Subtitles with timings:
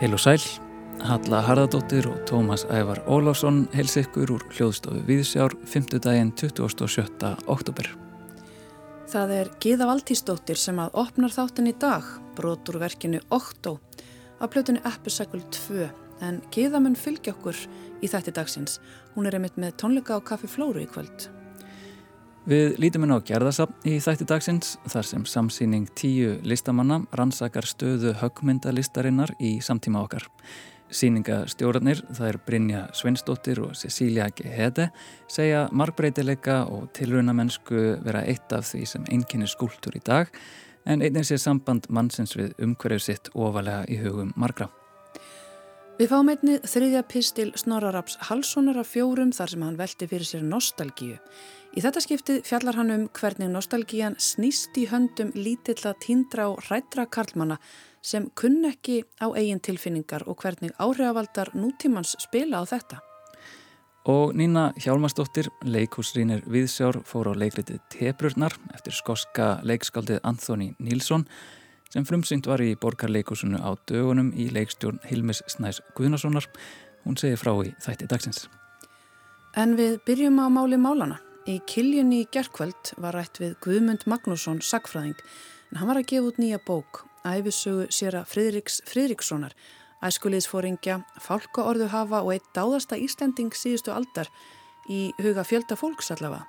[0.00, 0.40] Heil og sæl,
[1.04, 5.98] Halla Harðardóttir og Tómas Ævar Ólásson heils ykkur úr hljóðstofu Víðsjár 5.
[6.00, 7.04] daginn 27.
[7.44, 7.90] oktober.
[9.12, 12.08] Það er Gíða Valtísdóttir sem að opnar þáttin í dag,
[12.38, 13.74] brotur verkinu Októ,
[14.40, 15.90] af plötunni Epicycle 2,
[16.24, 17.60] en Gíða mun fylgja okkur
[18.00, 18.80] í þætti dagsins.
[19.12, 21.28] Hún er einmitt með tónleika á Kaffi Flóru í kvöld.
[22.48, 28.14] Við lítum inn á gerðasafn í þætti dagsins, þar sem samsýning tíu listamanna rannsakar stöðu
[28.16, 30.24] högmyndalistarinnar í samtíma okkar.
[30.90, 34.48] Sýningastjórnir, það er Brynja Sveinsdóttir og Cecilia G.
[34.56, 34.88] Hede,
[35.30, 40.32] segja markbreytileika og tilrunamennsku vera eitt af því sem einkynni skúltur í dag,
[40.88, 44.72] en einnig sé samband mannsins við umhverju sitt ofalega í hugum margra.
[46.00, 50.46] Við fáum einni þriðja pistil Snorraraps Halssonar af fjórum þar sem hann velti fyrir sér
[50.48, 51.18] nostalgíu.
[51.76, 57.04] Í þetta skiptið fjallar hann um hvernig nostalgían snýst í höndum lítilla tíndra og rættra
[57.04, 57.58] karlmanna
[58.00, 63.04] sem kunn ekki á eigin tilfinningar og hvernig áhrifavaldar nútímans spila á þetta.
[64.08, 71.28] Og Nína Hjálmarsdóttir, leikhúsrýnir Viðsjár, fór á leikritið Tebrurnar eftir skoska leikskaldið Anthony Nílsson
[71.90, 76.46] sem frumsynt var í borgarleikúsinu á dögunum í leikstjórn Hilmis Snæs Guðnasonar.
[77.04, 78.46] Hún segir frá í þætti dagsins.
[79.58, 81.18] En við byrjum á máli málana.
[81.48, 85.16] Í kiljunni í gerkvöld var rætt við Guðmund Magnússon, sagfræðing,
[85.70, 89.54] en hann var að gefa út nýja bók æfisögu sér að Fridriks Fridrikssonar,
[90.04, 94.30] æskuliðsfóringja, fálkaorðu hafa og eitt dáðasta Íslending síðustu aldar
[94.88, 96.46] í huga fjölda fólks allavega.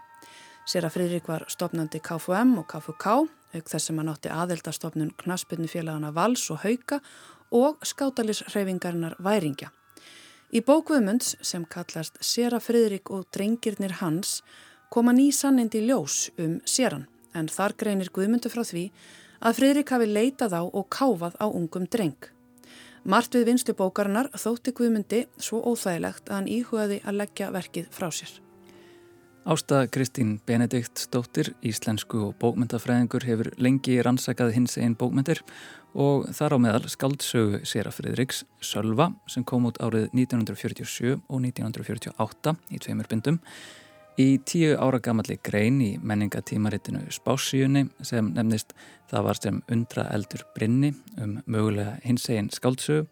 [0.68, 5.70] Sér að Fridrik var stopnandi KFM og KFK, auk þess sem hann átti aðeldastofnun knaspinu
[5.72, 7.02] félagana Vals og Hauka
[7.52, 9.72] og skátalisreifingarinnar Væringja.
[10.52, 14.42] Í bókvömmunds sem kallast Sér að Fridrik og drengirnir hans
[14.92, 18.90] koma ný sannindi ljós um séran en þar greinir Guðmundur frá því
[19.40, 22.20] að Fridrik hafi leitað á og káfað á ungum dreng.
[23.04, 28.12] Mart við vinstu bókarinnar þótti Guðmundi svo óþægilegt að hann íhugaði að leggja verkið frá
[28.14, 28.36] sér.
[29.46, 35.42] Ásta Kristín Benedikt stóttir, íslensku og bókmyndafræðingur hefur lengi rannsakað hins einn bókmyndir
[35.98, 42.54] og þar á meðal skaldsögu Sera Fridriks Sölva sem kom út árið 1947 og 1948
[42.70, 43.42] í tveimur bindum.
[44.22, 48.76] Í tíu ára gamalli grein í menningatímaritinu Spásíunni sem nefnist
[49.10, 53.10] það var sem undra eldur brinni um mögulega hinsegin skáldsögu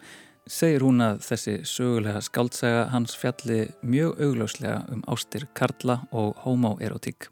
[0.49, 7.29] segir hún að þessi sögulega skáldsaga hans fjalli mjög augljóslega um ástir Karla og homoerotík.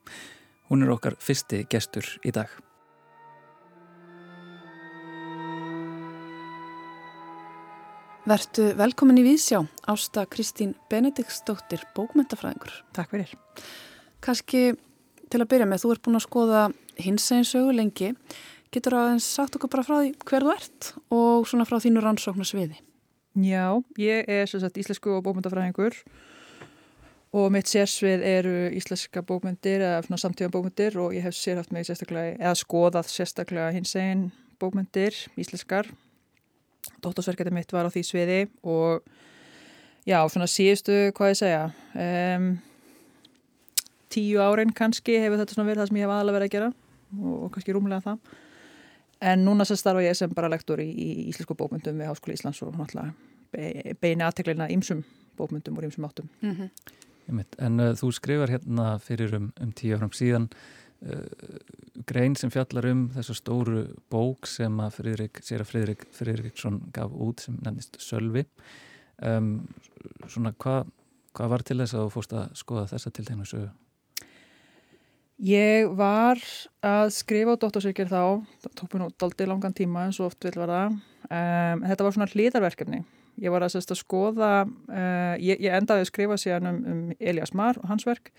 [0.70, 2.52] Hún er okkar fyrsti gestur í dag.
[8.28, 12.74] Vertu velkomin í Vísjá, Ásta Kristín Benediktsdóttir, bókmyndafræðingur.
[12.94, 13.32] Takk fyrir.
[14.20, 14.74] Kanski
[15.32, 16.66] til að byrja með, þú ert búin að skoða
[17.00, 18.12] hins eginn sögu lengi.
[18.76, 22.84] Getur aðeins sagt okkur bara frá því hver þú ert og svona frá þínu rannsóknarsviði?
[23.38, 25.94] Já, ég er sagt íslensku og bókmyndafræðingur
[27.38, 32.38] og mitt sérsvið eru íslenska bókmyndir eða samtíðan bókmyndir og ég hef sérhaft mig sérstaklega,
[32.40, 35.92] eða skoðað sérstaklega hins eginn bókmyndir, íslenskar
[37.04, 39.06] Dóttorsverkefni mitt var á því sviði og
[40.08, 42.50] já, svona síðustu, hvað ég segja, um,
[44.14, 46.74] tíu árin kannski hefur þetta svona verið það sem ég hef aðalega verið að gera
[46.74, 48.36] og, og kannski rúmlega það.
[49.28, 52.62] En núna sem starfa ég sem bara lektor í, í Íslensku bókmyndum við Háskóli Íslands
[52.66, 55.04] og náttúrulega beini aðteglina ímsum
[55.38, 56.30] bókmyndum og ímsum áttum.
[56.42, 56.70] Mm -hmm.
[57.60, 60.50] En uh, þú skrifar hérna fyrir um, um tíu árum síðan
[61.06, 61.26] uh,
[62.06, 67.12] grein sem fjallar um þessu stóru bók sem að Friðrik, sér að Friðrik Friðriksson gaf
[67.12, 68.46] út sem nefnist Sölvi
[69.22, 69.68] um,
[70.28, 70.88] svona hvað
[71.38, 73.68] hva var til þess að þú fórst að skoða þessa tiltegnu sögu?
[75.46, 76.40] Ég var
[76.82, 80.48] að skrifa á dóttorsykir þá, það tók mér nú daldi langan tíma eins og oft
[80.48, 83.04] vil vera um, þetta var svona hlýðarverkefni
[83.42, 87.54] ég var að, að skoða uh, ég, ég endaði að skrifa síðan um, um Elias
[87.58, 88.32] Marr og hans verk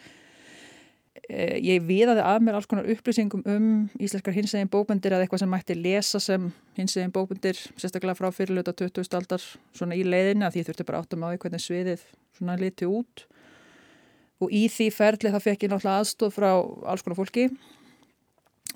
[1.28, 3.64] Eh, ég viðaði að mér alls konar upplýsingum um
[4.00, 6.46] íslenskar hinsegin bókmyndir eða eitthvað sem mætti lesa sem
[6.78, 9.04] hinsegin bókmyndir sérstaklega frá fyrirluta 20.
[9.18, 9.44] aldar
[9.76, 12.06] svona í leiðinu að því þurfti bara áttum á því hvernig sviðið
[12.38, 13.26] svona liti út
[14.40, 17.48] og í því ferli það fekk ég náttúrulega aðstof frá alls konar fólki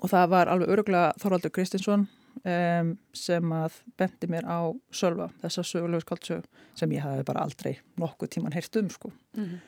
[0.03, 2.05] og það var alveg öruglega Þorvaldur Kristinsson
[2.41, 4.59] um, sem að bendi mér á
[4.91, 6.47] Sölva, þessa sögulegu skaldsög
[6.79, 9.11] sem ég hafi bara aldrei nokkuð tíman heyrt um sko.
[9.37, 9.59] Mm -hmm.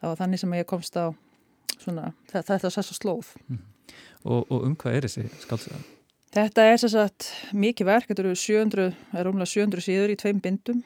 [0.00, 1.14] Það var þannig sem ég komst á
[1.78, 3.58] svona, þetta er þess að slóð mm.
[4.24, 5.82] og, og um hvað er þessi skáldsöða?
[6.34, 10.40] Þetta er þess að mikið verk, þetta eru 700 er umlega 700 síður í tveim
[10.42, 10.82] bindum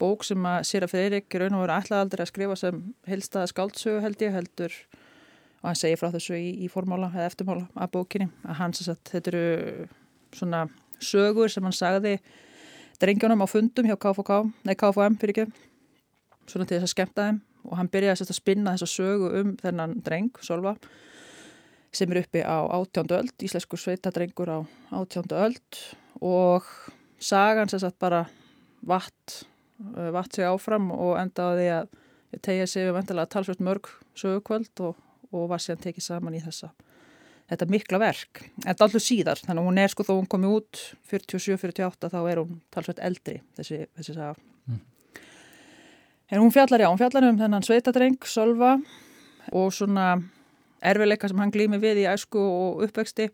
[0.00, 4.02] bók sem að Sýra Freirik raun og veru alltaf aldrei að skrifa sem helstaða skáldsögu
[4.04, 4.74] held ég heldur
[5.62, 9.00] og hann segir frá þessu í, í formála eða eftirmála af bókinni að hans að
[9.10, 9.46] þetta eru
[10.36, 10.66] svona
[11.02, 12.16] sögur sem hann sagði
[13.00, 15.66] drengjónum á fundum hjá KFK, nei KFM fyrir ekki,
[16.48, 17.42] svona til þess að skemta þeim.
[17.66, 20.76] Og hann byrjaði að spinna þessa sögu um þennan dreng, Solva,
[21.96, 24.58] sem er uppi á átjándu öld, íslensku sveitadrengur á
[24.94, 25.80] átjándu öld.
[26.22, 26.68] Og
[27.18, 28.26] sagan sérst bara
[28.86, 29.42] vatt,
[30.14, 31.90] vatt sig áfram og endaði að
[32.42, 34.96] tegja sig um endalega talsvöld mörg sögukvöld og,
[35.32, 36.70] og var síðan tekið saman í þessa
[37.50, 40.50] þetta mikla verk, en þetta allur síðar þannig að hún er sko þó hún komi
[40.50, 44.34] út 47-48 þá er hún talsveit eldri þessi, þessi saga.
[44.66, 44.80] Mm.
[46.32, 48.74] en hún fjallar já, hún fjallar um þennan sveitadreng, Solva
[49.54, 50.16] og svona
[50.82, 53.30] erfileika sem hann glými við í æsku og uppvexti.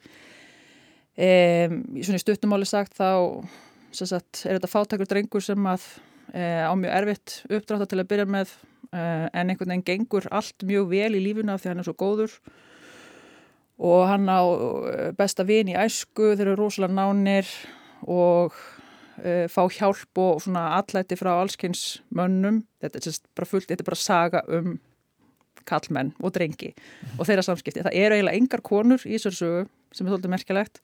[1.13, 3.45] Um, svona í stuttumáli sagt þá
[3.93, 5.85] sagt, er þetta fátakur drengur sem að
[6.33, 8.53] e, á mjög erfitt uppdráta til að byrja með
[8.89, 12.37] e, en einhvern veginn gengur allt mjög vel í lífuna því hann er svo góður
[13.83, 17.49] og hann á eh, besta vin í æsku, þeir eru rosalega nánir
[18.03, 23.85] og uh, fá hjálp og svona allæti frá allskynns mönnum, þetta er bara fullt, þetta
[23.85, 24.77] er bara saga um
[25.69, 26.73] kallmenn og drengi
[27.19, 27.85] og þeirra samskipti.
[27.85, 29.61] Það eru eiginlega engar konur í þessar sögu
[29.95, 30.81] sem er þóttið merkilegt.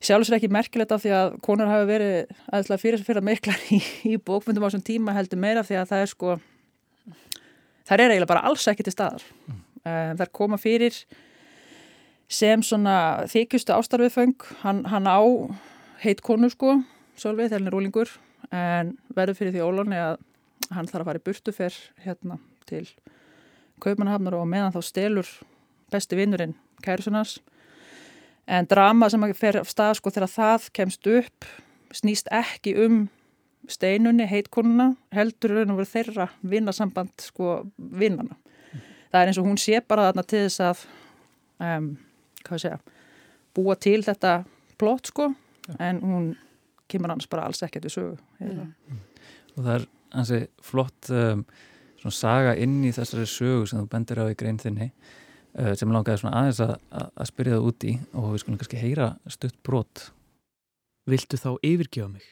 [0.00, 3.80] Sjálfsvegar ekki merkilegt af því að konur hafa verið aðeinslega fyrir fyrir miklar í,
[4.12, 6.36] í bókmyndum á þessum tíma heldur meira því að það er sko,
[7.88, 9.26] það er eiginlega bara alls ekki til staðar.
[9.50, 9.58] Mm.
[9.80, 11.02] Uh, það er koma fyrir
[12.30, 15.20] sem svona þykjustu ástarfiðföng hann, hann á
[16.04, 16.78] heit konu sko
[17.20, 18.12] Solveig þegar hann er rúlingur
[18.54, 20.20] en verður fyrir því ólóni að
[20.70, 22.38] hann þarf að fara í burtu fyrr hérna
[22.70, 22.86] til
[23.82, 25.30] Kaupmannahafnar og meðan þá stelur
[25.90, 26.54] besti vinnurinn
[26.84, 27.38] Kærusunars
[28.50, 31.48] en drama sem af stað sko þegar það kemst upp
[31.94, 33.08] snýst ekki um
[33.70, 38.36] steinunni, heitkonuna heldur raun og veru þeirra vinnasamband sko vinnana.
[38.36, 38.84] Mm.
[39.10, 40.84] Það er eins og hún sé bara þarna til þess að
[41.66, 41.90] um,
[42.46, 42.80] hvað segja,
[43.56, 44.40] búa til þetta
[44.80, 45.76] plott sko ja.
[45.90, 46.28] en hún
[46.90, 49.00] kemur annars bara alls ekkert við sögu mm.
[49.56, 51.44] og það er hansi flott um,
[52.00, 55.92] svona saga inn í þessari sögu sem þú bendir á í grein þinni uh, sem
[55.92, 60.10] langaði svona aðeins að, að spyrja það úti og við skulum kannski heyra stutt brot
[61.10, 62.26] Viltu þá yfirgjóða mig?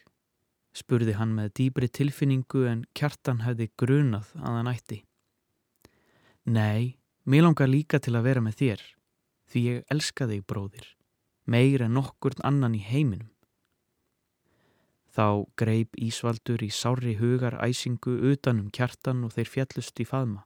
[0.76, 5.02] spurði hann með dýbri tilfinningu en kjartan hefði grunað að hann ætti
[6.48, 6.96] Nei,
[7.28, 8.84] mér langar líka til að vera með þér
[9.48, 10.86] því ég elska þig bróðir,
[11.46, 13.30] meir en nokkur annan í heiminum.
[15.18, 20.44] Þá greip Ísvaldur í sári hugar æsingu utanum kjartan og þeir fjallust í faðma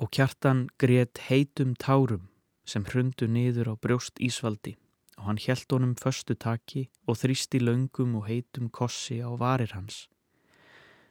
[0.00, 2.30] og kjartan greitt heitum tárum
[2.64, 4.78] sem hrundu niður á brjóst Ísvaldi
[5.20, 10.08] og hann hjælt honum förstu taki og þrýsti löngum og heitum kossi á varir hans.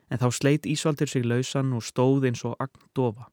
[0.10, 3.30] En þá sleit Ísvaldir sig lausan og stóð eins og agndofa.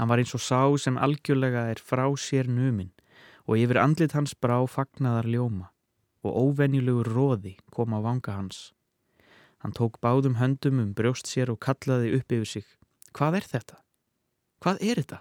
[0.00, 2.88] Hann var eins og sá sem algjörlega er frá sér numin
[3.44, 5.66] og yfir andlit hans brá fagnaðar ljóma
[6.24, 8.70] og óvenjulegur róði kom á vanga hans.
[9.60, 12.64] Hann tók báðum höndum um brjóst sér og kallaði upp yfir sig.
[13.12, 13.76] Hvað er þetta?
[14.64, 15.18] Hvað er þetta?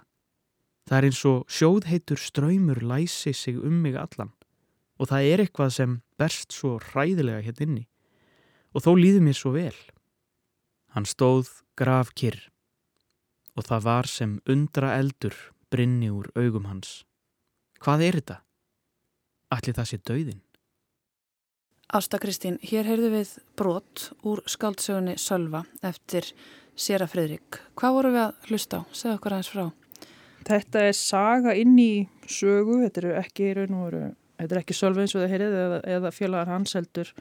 [0.87, 4.31] Það er eins og sjóðheitur ströymur læsi sig um mig allan
[4.95, 7.83] og það er eitthvað sem berst svo hræðilega hér inni
[8.71, 9.75] og þó líði mér svo vel.
[10.95, 12.47] Hann stóð graf kyrr
[13.59, 15.35] og það var sem undra eldur
[15.69, 17.01] brinni úr augum hans.
[17.83, 18.37] Hvað er þetta?
[19.55, 20.39] Allir það sé dauðin?
[21.89, 26.27] Ásta Kristín, hér heyrðu við brot úr skaldsögunni Sölva eftir
[26.77, 27.57] Sera Fredrik.
[27.79, 28.81] Hvað voru við að hlusta á?
[28.93, 29.63] Segð okkar aðeins frá.
[30.49, 31.93] Þetta er saga inn í
[32.29, 34.03] sögu, þetta er ekki raun og veru,
[34.37, 37.11] þetta er ekki Sölva eins og það heyrið eða, eða félagar hans heldur.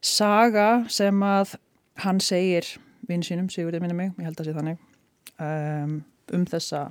[0.00, 1.56] Saga sem að
[2.04, 2.70] hann segir
[3.10, 4.80] vinn sínum, Sigurðið minni mig, ég held að það sé þannig,
[5.42, 5.98] um,
[6.32, 6.90] um þessa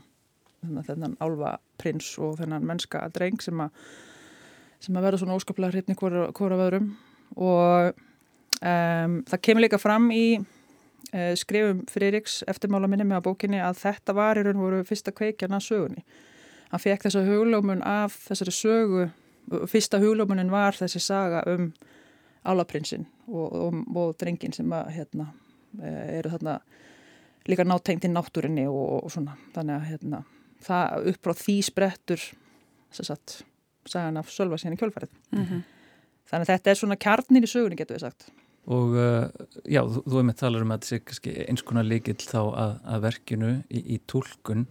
[0.87, 3.71] þennan álva prins og þennan mennska dreng sem að,
[4.81, 6.91] sem að verða svona óskaplega hrytni hvora, vöðrum
[7.35, 7.91] og
[8.61, 13.81] um, það kemur líka fram í uh, skrifum Friðriks eftirmála minni með að bókinni að
[13.83, 16.05] þetta var í raun voru fyrsta kveikjana sögunni.
[16.71, 19.09] Hann fekk þessa huglómun af þessari sögu,
[19.69, 21.69] fyrsta huglómunin var þessi saga um
[22.45, 25.29] álaprinsinn og, og, og drengin sem að hérna,
[25.81, 26.59] eh, eru þarna
[27.49, 29.35] líka náttegnd í náttúrinni og, og svona.
[29.55, 30.23] Þannig að hérna,
[30.65, 32.25] það upp frá því sprettur
[32.95, 33.41] sagt,
[33.89, 35.13] sagan af Sölva síðan í kjölfarið.
[35.35, 35.61] Mm -hmm.
[36.31, 38.29] þannig að þetta er svona kjarnir í sögunni getur við sagt.
[38.65, 39.29] Og uh,
[39.69, 42.71] já, þú, þú er með talar um að þetta sé eins konar líkil þá að,
[42.83, 44.65] að verkinu í, í tólkun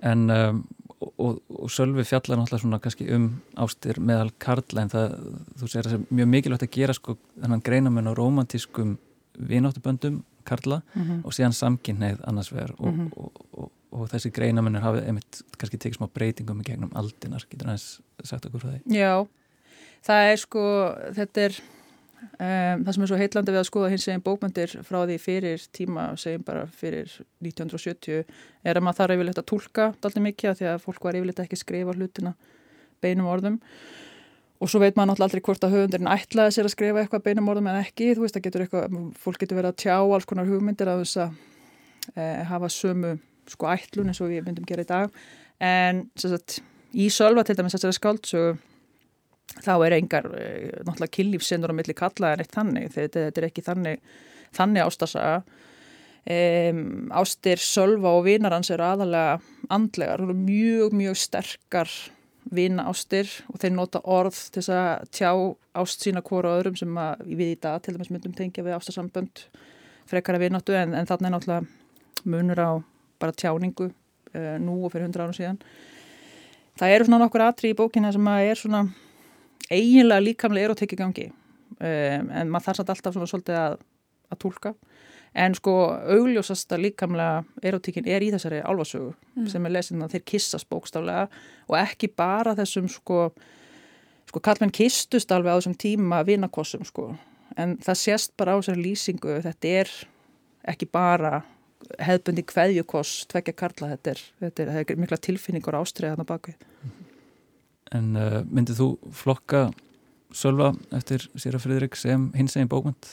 [0.00, 0.62] en um,
[0.98, 5.14] og, og Sölvi fjallar náttúrulega svona kannski um ástir meðal Karla en það,
[5.58, 8.96] þú segir að það er mjög mikilvægt að gera sko þennan greinamenn á romantískum
[9.38, 11.24] vináttuböndum Karla mm -hmm.
[11.24, 13.10] og síðan samkynneið annars vegar og, mm -hmm.
[13.16, 17.68] og, og, og þessi greinamennir hafið einmitt kannski tekið smá breytingum í gegnum aldinar, getur
[17.68, 18.80] það sagt okkur frá því?
[18.96, 19.26] Já,
[20.02, 20.62] það er sko
[21.14, 21.60] þetta er
[22.38, 25.62] Um, það sem er svo heitlandi við að skoða hins veginn bókmyndir frá því fyrir
[25.74, 27.12] tíma, segjum bara fyrir
[27.44, 28.24] 1970,
[28.66, 31.42] er að maður þarf yfirleitt að tólka alltaf mikið að því að fólk var yfirleitt
[31.44, 32.32] ekki að skrifa hlutina
[33.02, 33.60] beinum orðum
[34.58, 37.50] og svo veit maður náttúrulega aldrei hvort að höfundurinn ætlaði sér að skrifa eitthvað beinum
[37.52, 40.48] orðum en ekki, þú veist að getur eitthvað, fólk getur verið að tjá alls konar
[40.48, 41.36] hugmyndir að þess að
[42.14, 43.12] e, hafa sömu
[43.48, 45.20] sko ætlun eins og við myndum gera í dag.
[45.62, 46.58] En sagt,
[46.92, 48.58] í sölva til dæmis þessari skáldsögu
[49.64, 53.48] þá er engar eh, náttúrulega killífsinnur á milli kalla en eitt þannig, þetta, þetta er
[53.48, 54.12] ekki þannig,
[54.58, 55.38] þannig ástasaga
[56.28, 56.82] um,
[57.16, 59.38] ástir Sölva og vinarans eru aðalega
[59.74, 61.92] andlegar, mjög mjög sterkar
[62.54, 65.30] vina ástir og þeir nota orð til þess að tjá
[65.82, 69.44] ást sína hvora öðrum sem við í dag til dæmis myndum tengja við ástasambönd
[70.08, 72.70] frekara vináttu en, en þannig er náttúrulega munur á
[73.20, 75.58] bara tjáningu uh, nú og fyrir hundra árum síðan.
[76.78, 78.82] Það eru svona nokkur atri í bókina sem að er svona
[79.68, 83.78] eiginlega líkamlega erotík í gangi um, en maður þarf satt alltaf svona svolítið að,
[84.32, 84.74] að tólka
[85.38, 85.74] en sko
[86.16, 89.46] augljósasta líkamlega erotíkin er í þessari álvasögu mm.
[89.52, 91.28] sem er lesin að þeir kissast bókstaflega
[91.68, 93.28] og ekki bara þessum sko
[94.28, 97.12] sko kallmenn kistust alveg á þessum tíma vinakossum sko
[97.56, 99.94] en það sést bara á þessari lýsingu þetta er
[100.68, 101.42] ekki bara
[102.02, 106.58] hefðbundi kveðjukoss tvekja karla þetta er, þetta er, þetta er mikla tilfinningur ástriða þarna baki
[107.96, 109.68] En uh, myndið þú flokka
[110.36, 113.06] Sölva eftir Sýra Fridrik sem hins eginn bókmynd?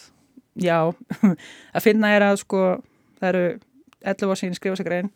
[0.56, 0.94] Já,
[1.76, 2.60] að finna er að sko
[3.20, 3.46] það eru
[4.06, 5.12] 11 ár sín skrifa sig grein.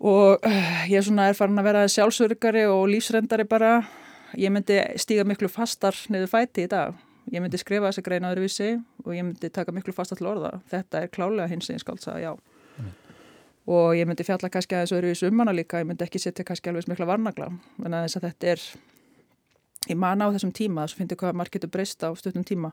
[0.00, 3.80] Og uh, ég er svona erfarin að vera sjálfsörgari og lífsrendari bara.
[4.40, 6.94] Ég myndi stíga miklu fastar niður fæti í dag.
[7.30, 8.70] Ég myndi skrifa þessa grein aðurvísi
[9.04, 10.54] og ég myndi taka miklu fastar til orða.
[10.70, 12.32] Þetta er klálega hins eginn skáltsa, já.
[12.78, 12.94] Mm.
[13.74, 16.72] Og ég myndi fjalla kannski aðeins öðru í summana líka, ég myndi ekki setja kannski
[16.72, 17.50] alveg smikla varnagla,
[17.84, 18.64] en að þess að þetta er
[19.88, 22.46] ég man á þessum tíma þess að finnst ég hvað marg getur breyst á stundum
[22.46, 22.72] tíma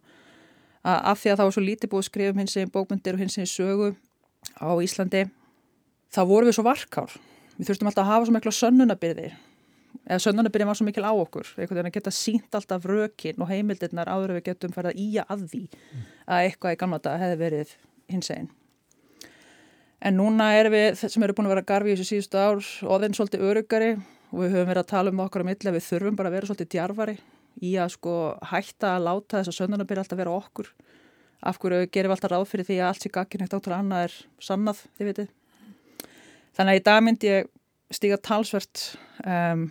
[0.83, 3.17] að af því að það var svo lítið búið að skrifa um hins eginn bókmyndir
[3.17, 3.89] og hins eginn sögu
[4.61, 5.23] á Íslandi,
[6.13, 7.17] þá vorum við svo varkár,
[7.57, 9.31] við þurftum alltaf að hafa svo mikla sönnunabyrði
[10.07, 13.51] eða sönnunabyrði var svo mikil á okkur, einhvern veginn að geta sínt alltaf rökin og
[13.51, 15.63] heimildirnar áður við getum ferða í að því
[16.27, 17.75] að eitthvað í gamla dag hefði verið
[18.13, 18.53] hins eginn
[19.97, 23.15] En núna erum við, sem eru búin að vera garfi í þessu síðustu ár, oðinn
[23.17, 23.95] svolítið örugari
[24.29, 26.35] og við höfum verið að tala um okkar á milli að við þurfum bara að
[26.37, 27.15] vera svolítið djarfari
[27.63, 28.13] í að sko
[28.51, 30.69] hætta að láta þess að söndunarbyrja alltaf vera okkur.
[31.47, 34.07] Af hverju gerum við alltaf ráð fyrir því að allt sé gagin eitt áttur annað
[34.07, 35.33] er sannað, þið veitir.
[36.57, 37.51] Þannig að í dag myndi ég
[37.93, 38.83] stíga talsvert
[39.23, 39.67] um,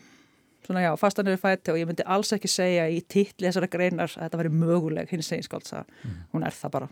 [0.66, 4.10] svona já, fastanir í fæti og ég myndi alls ekki segja í títli þessara greinar
[4.10, 5.84] að þetta veri möguleg hins seginskálsa.
[6.02, 6.18] Mm.
[6.32, 6.88] Hún er það bara.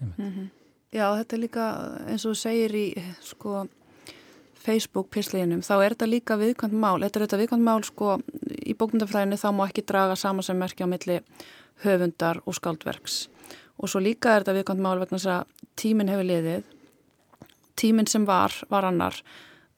[0.00, 0.48] Mm -hmm.
[0.94, 1.64] Já, þetta er líka
[2.08, 2.86] eins og þú segir í
[3.20, 3.66] sko
[4.64, 6.98] Facebook-pisleginum, þá er þetta líka viðkvæmt mál.
[7.02, 8.14] Þetta er þetta viðkvæmt mál sko
[8.64, 11.18] í bókmyndafræðinu þá má ekki draga saman sem merkja á milli
[11.84, 13.26] höfundar og skaldverks.
[13.80, 16.72] Og svo líka er þetta viðkvæmt mál vegna þess að tíminn hefur liðið.
[17.80, 19.18] Tíminn sem var, var annar.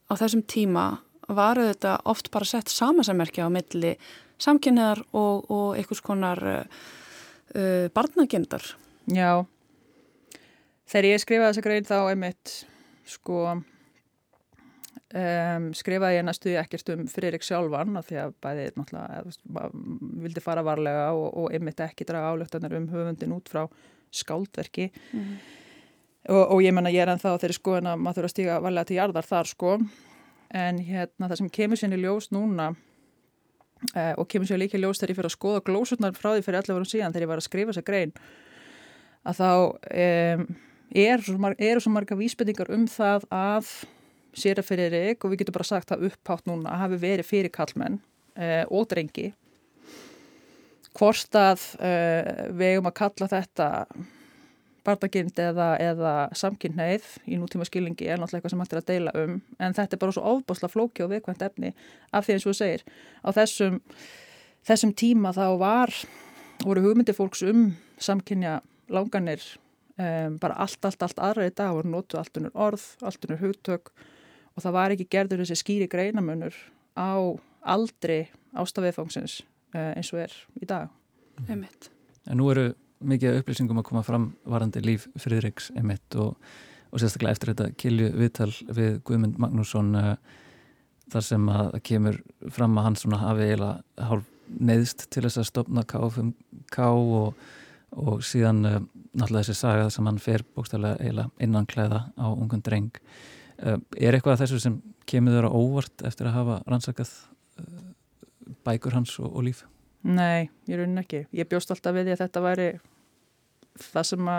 [0.06, 0.86] Á þessum tíma
[1.26, 3.96] varu þetta oft bara sett saman sem merkja á milli
[4.38, 6.80] samkynniðar og, og einhvers konar uh,
[7.56, 8.62] uh, barnagindar.
[9.10, 9.46] Já,
[10.86, 12.52] Þegar ég skrifaði þessa grein þá einmitt
[13.10, 13.40] sko
[15.16, 19.68] um, skrifaði ég næstu ekkert um Fririk sjálfan af því að bæði náttúrulega
[20.24, 23.64] vildi fara varlega og, og einmitt ekki draga álöktanar um höfundin út frá
[24.14, 25.30] skáldverki mm.
[26.32, 28.58] og, og ég menna ég er ennþá þeirri sko en að maður þurfa að stíga
[28.64, 29.78] varlega til jarðar þar sko
[30.56, 32.70] en hérna það sem kemur sér í ljós núna
[33.94, 36.62] eh, og kemur sér líka ljós þegar ég fyrir að skoða glósurnar frá því fyrir
[36.62, 38.14] 11 árum síðan þegar ég var að skrifa þessa grein
[39.26, 40.46] að þá um,
[40.94, 43.72] eru svo, marg, er svo marga vísbendingar um það að
[44.36, 47.30] sér að fyrir Erik og við getum bara sagt það upphátt núna að hafi verið
[47.30, 47.98] fyrir kallmenn
[48.36, 49.30] eh, og drengi
[50.96, 53.70] hvort að eh, við eigum að kalla þetta
[54.86, 59.34] barnagind eða, eða samkynneið í nútíma skilingi er náttúrulega eitthvað sem hættir að deila um
[59.58, 61.72] en þetta er bara svo ofbásla flóki og viðkvæmt efni
[62.12, 62.84] af því eins og þú segir.
[63.26, 63.80] Á þessum,
[64.68, 65.94] þessum tíma þá var
[66.62, 68.60] voru hugmyndi fólks um samkynja
[68.92, 69.42] langanir
[69.98, 73.42] um, bara allt, allt, allt aðra í dag voru notu allt unnur orð, allt unnur
[73.42, 73.92] hugtök
[74.56, 76.56] og það var ekki gerður þessi skýri greinamunur
[76.96, 77.36] á
[77.66, 78.24] aldri
[78.56, 79.42] ástafiðfangsins
[79.76, 80.88] uh, eins og er í dag.
[81.52, 81.90] Emitt.
[82.26, 82.70] En nú eru
[83.06, 86.38] mikið upplýsingum að koma fram varandi líf Fridriks emitt og,
[86.88, 90.14] og sérstaklega eftir þetta kilju viðtal við Guðmund Magnússon uh,
[91.12, 92.18] þar sem að það kemur
[92.56, 97.46] fram að hann svona hafi eiginlega hálf neðst til þess að stopna KFMK og
[97.96, 98.80] og síðan uh,
[99.16, 104.16] náttúrulega þessi saga sem hann fer bókstæðilega eiginlega innan klæða á ungun dreng uh, er
[104.16, 104.76] eitthvað af þessu sem
[105.08, 107.12] kemur þér á óvart eftir að hafa rannsakað
[107.62, 107.88] uh,
[108.66, 109.64] bækur hans og, og líf?
[110.06, 111.24] Nei, ég raunin ekki.
[111.34, 112.68] Ég bjóst alltaf við því að þetta væri
[113.80, 114.30] það sem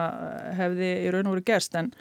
[0.57, 1.91] hefði í raun og veru gerst en,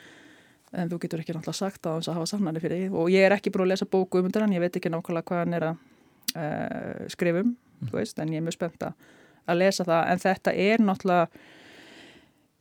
[0.72, 3.26] en þú getur ekki náttúrulega sagt að hans að hafa sannari fyrir því og ég
[3.26, 5.56] er ekki búin að lesa bóku um þetta en ég veit ekki nákvæmlega hvað hann
[5.58, 7.92] er að uh, skrifum, mm.
[7.92, 11.44] veist, en ég er mjög spennt að lesa það en þetta er náttúrulega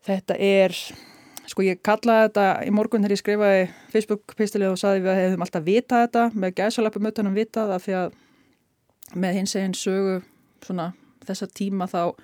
[0.06, 0.78] þetta er
[1.46, 5.46] Sko ég kallaði þetta í morgun þegar ég skrifaði Facebook-pistilið og saði við að hefðum
[5.46, 8.16] alltaf vitað þetta með gæsalapum utanum vitað af því að
[9.14, 10.16] með hins eginn sögu
[10.66, 10.88] svona
[11.26, 12.16] þessa tíma þá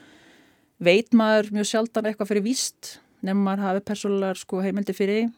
[0.81, 5.29] veit maður mjög sjaldan eitthvað fyrir víst nefnum maður hafi persónulegar sko heimildi fyrir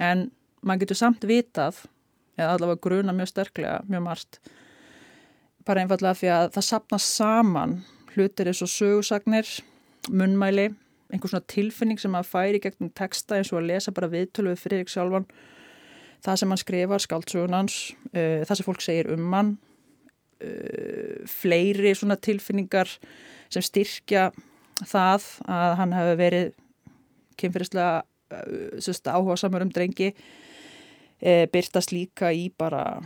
[0.00, 0.28] en
[0.60, 1.80] maður getur samt vitað
[2.36, 4.40] eða allavega gruna mjög sterklega, mjög margt.
[5.66, 7.74] Bara einfallega því að það sapnast saman
[8.14, 9.48] hlutir eins og sögusagnir,
[10.08, 10.70] munmæli
[11.10, 14.62] einhvers svona tilfinning sem maður færi gegnum texta eins og að lesa bara viðtölu við
[14.62, 15.26] Fririk sjálfan.
[16.24, 17.76] Það sem hann skrifar, skáltsugunans
[18.12, 19.54] uh, eh, það sem fólk segir um hann
[20.44, 22.92] uh, fleiri svona tilfinningar
[23.50, 24.28] sem styrkja
[24.80, 26.52] það að hann hefur verið
[27.40, 30.14] kynferðislega uh, áhuga samar um drengi
[31.20, 33.02] byrtast líka í bara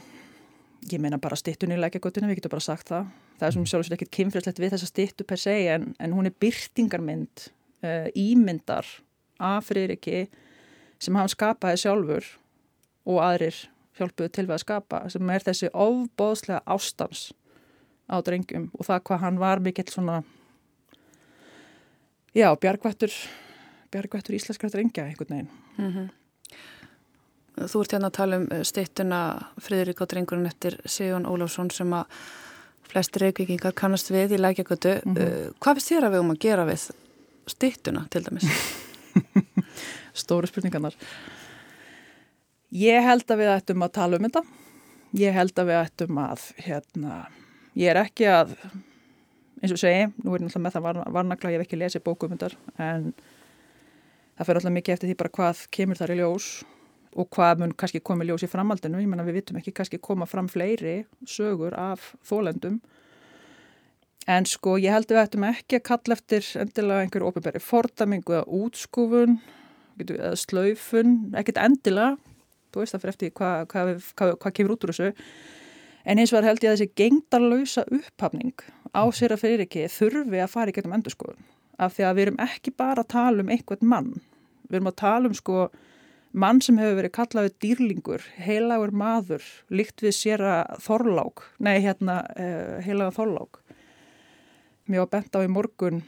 [0.93, 3.09] ég meina bara stittun í lækjagötunum, við getum bara sagt það.
[3.41, 6.37] Það er sem sjálfsveit ekkert kynferðislegt við þessa stittu per se en, en hún er
[6.45, 7.49] byrtingarmynd
[7.85, 8.89] uh, ímyndar
[9.39, 10.27] af Friðriki
[11.03, 12.27] sem hann skapaði sjálfur
[13.05, 13.57] og aðrir
[13.99, 17.29] hjálpuðu til við að skapa sem er þessi ofbóðslega ástans
[18.11, 20.23] á drengjum og það hvað hann var mikill svona
[22.35, 23.15] já, bjargvættur
[23.95, 26.13] bjargvættur íslenskra drengja einhvern veginn mm -hmm.
[27.55, 31.93] Þú ert hérna að tala um eh, stittuna Friðrik og drengurinn eftir Sigjón Ólafsson sem
[31.93, 32.05] að
[32.83, 35.23] flestir reykvikingar kannast við í lækjagötu mm -hmm.
[35.23, 36.91] uh, hvað finnst þér að við um að gera við
[37.51, 38.49] stittuna til dæmis?
[40.25, 40.97] Stóru spurningarnar.
[42.75, 44.43] Ég held að við ættum að tala um þetta.
[45.15, 47.21] Ég held að við ættum að, hérna,
[47.79, 48.57] ég er ekki að,
[49.63, 52.57] eins og segi, nú er ég náttúrulega með það varnakla, ég hef ekki lesið bókumundar,
[52.83, 53.13] en
[54.35, 56.49] það fyrir alltaf mikið eftir því bara hvað kemur þar í ljós
[57.15, 59.05] og hvað mun kannski komið ljós í framaldinu.
[59.05, 62.81] Ég menna við vitum ekki kannski koma fram fleiri sögur af þólendum
[64.25, 68.39] En sko ég held að við ættum ekki að kalla eftir endilega einhverju ofinbæri fordamingu
[68.39, 69.35] eða útskúfun
[70.01, 72.15] eða slaufun, ekkert endilega,
[72.73, 75.27] þú veist það fyrir eftir hvað hva, hva, hva kemur út úr þessu.
[76.09, 78.65] En eins og það held ég að þessi gengdarlausa upphafning
[78.97, 81.45] á sér að fyrir ekki þurfi að fara í getum endurskoðun.
[81.85, 84.13] Af því að við erum ekki bara að tala um einhvern mann.
[84.71, 85.67] Við erum að tala um sko
[86.33, 92.23] mann sem hefur verið kallaðið dýrlingur, heilagur maður, líkt við sér að þorlák, nei hérna
[92.35, 93.61] uh, heilaga þorlák
[94.85, 96.03] Mér var bent á í morgun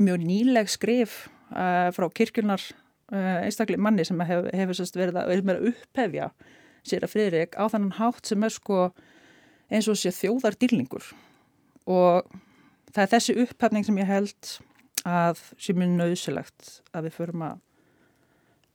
[0.00, 2.62] mjög nýleg skrif uh, frá kirkjunar
[3.12, 6.30] uh, einstaklega manni sem hef, hefur sérst verið að, upphefja
[6.82, 8.86] sér að friðrik á þannan hátt sem er sko
[9.72, 11.12] eins og sé þjóðar dýrlingur
[11.90, 12.26] og
[12.92, 14.54] það er þessi upphefning sem ég held
[15.08, 17.62] að sé mjög nöðsilegt að við förum að,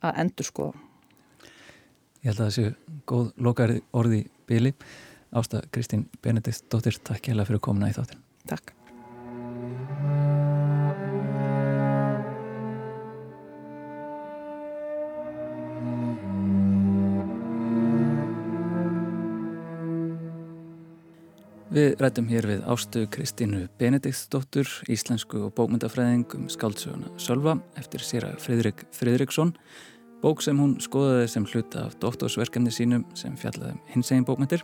[0.04, 0.72] að endur sko.
[2.24, 2.74] Ég held að það séu
[3.08, 4.74] góð lokari orði bíli.
[5.38, 8.24] Ásta Kristín Benedikt Dóttir, takk ég hella fyrir komuna í þáttin.
[8.48, 8.87] Takk.
[21.78, 28.26] Við rættum hér við Ástu Kristínu Benediktsdóttur, íslensku og bókmyndafræðing um skáldsöguna Sölva eftir sér
[28.32, 29.52] að Fridrik Fridriksson,
[30.24, 34.64] bók sem hún skoðaði sem hluta af doktorsverkefni sínum sem fjallaði um hins egin bókmyndir.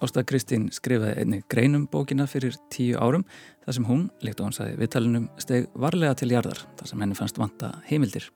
[0.00, 3.26] Ásta Kristín skrifaði einni greinum bókina fyrir tíu árum
[3.66, 7.20] þar sem hún, líkt og hann sagði viðtalinum, steg varlega til jarðar þar sem henni
[7.20, 8.30] fannst vanta heimildir.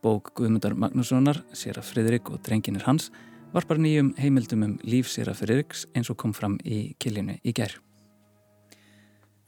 [0.00, 3.10] Bók Guðmundar Magnússonar, sér að Fridrik og drenginir hans
[3.54, 7.80] varpar nýjum heimildum um lífsýra fyrir yks eins og kom fram í kiljunu í gerð.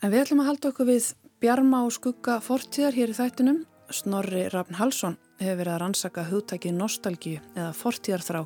[0.01, 1.11] En við ætlum að halda okkur við
[1.41, 3.63] Bjarma og skugga fortíðar hér í þættunum.
[3.91, 8.43] Snorri Rafn Halsson hefur verið að rannsaka hugtækið nostalgíu eða fortíðarþrá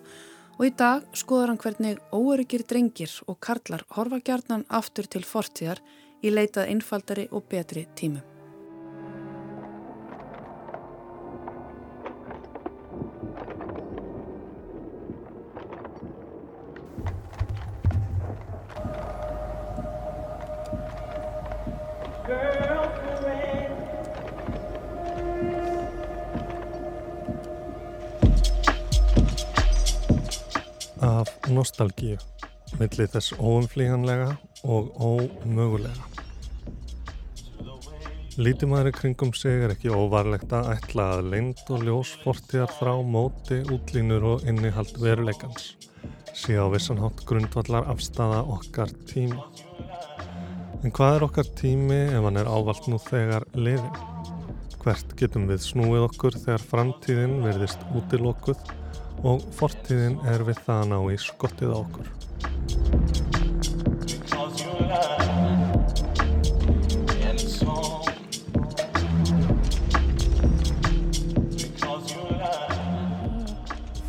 [0.54, 5.82] og í dag skoðar hann hvernig óöryggir drengir og karlar horfa gjarnan aftur til fortíðar
[6.22, 8.33] í leitað einfaldari og betri tímum.
[31.52, 32.18] Nostalgíu
[32.80, 36.10] millir þess óumflíganlega og ómögulega.
[38.34, 43.60] Í kringum sig er ekki óvarlegt að ætla að leind og ljós fortíðar þrá móti,
[43.70, 45.76] útlínur og innihald veruleikans
[46.34, 49.44] sé á vissanhátt grundvallar afstafa okkar tíma.
[50.82, 53.94] En hvað er okkar tími ef hann er ávalt nú þegar liðin?
[54.82, 58.66] Hvert getum við snúið okkur þegar framtíðin verðist útilokkuð
[59.22, 62.08] og fortíðin er við það að ná í skottið á okkur?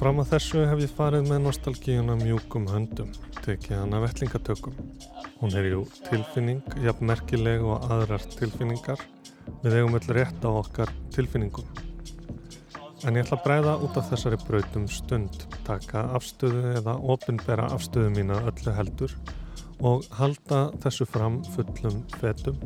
[0.06, 3.10] Fram að þessu hef ég farið með nostalgíuna mjúkum höndum,
[3.42, 4.76] tekið hana vellingatökum.
[5.40, 9.02] Hún er jú tilfinning, jafn merkileg og aðrar tilfinningar.
[9.64, 11.85] Við eigum öll rétt á okkar tilfinningum.
[13.06, 18.10] En ég ætla að breyða út af þessari brautum stund, taka afstöðu eða ofinbera afstöðu
[18.16, 19.14] mína öllu heldur
[19.86, 22.58] og halda þessu fram fullum fetum.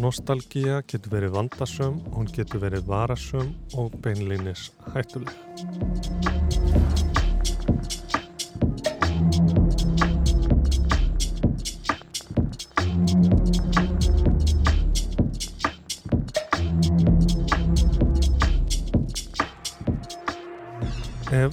[0.00, 5.34] Nostalgíja getur verið vandasöm, hún getur verið varasöm og beinleinis hættuleg.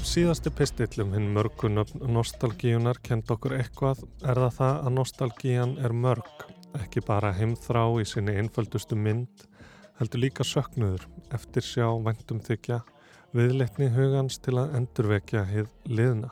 [0.05, 6.45] Síðasti pistillum hinn mörgunöfn nostalgíunar kend okkur eitthvað er það það að nostalgían er mörg,
[6.77, 9.45] ekki bara heimþrá í sinni einföldustu mynd,
[9.99, 12.79] heldur líka söknuður, eftir sjá, vendum þykja,
[13.35, 16.31] viðleitni hugans til að endurvekja hið liðna.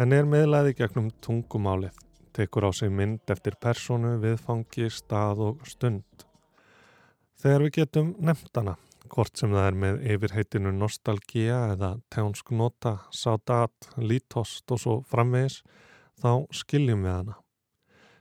[0.00, 1.96] Henni er meðlæði gegnum tungumálið,
[2.36, 6.26] tekur á sig mynd eftir personu, viðfangi, stað og stund.
[7.40, 8.78] Þegar við getum nefndana,
[9.10, 15.60] hvort sem það er með yfirheitinu nostalgía eða tjónsknota, sádat, lítost og svo framvegis,
[16.20, 17.36] þá skiljum við hana.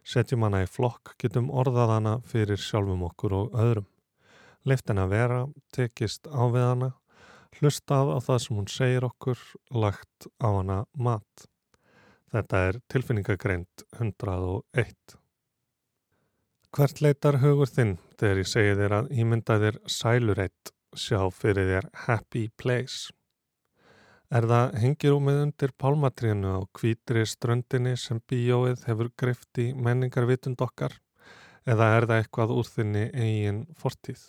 [0.10, 3.88] Setjum hana í flokk, getum orðað hana fyrir sjálfum okkur og öðrum.
[4.66, 5.40] Leift henn að vera,
[5.76, 6.90] tekist á við hana,
[7.60, 11.48] hlustað á það sem hún segir okkur, lagt á hana mat.
[12.34, 15.16] Þetta er tilfinningagreint 101.
[16.70, 21.90] Hvert leitar hugur þinn þegar ég segi þér að ímynda þér sælureitt sjá fyrir þér
[22.06, 23.14] happy place?
[24.30, 30.94] Er það hengirúmið undir pálmatrínu á kvítri ströndinni sem bíóið hefur greift í menningarvitund okkar
[31.66, 34.28] eða er það eitthvað úr þinni eigin fortíð?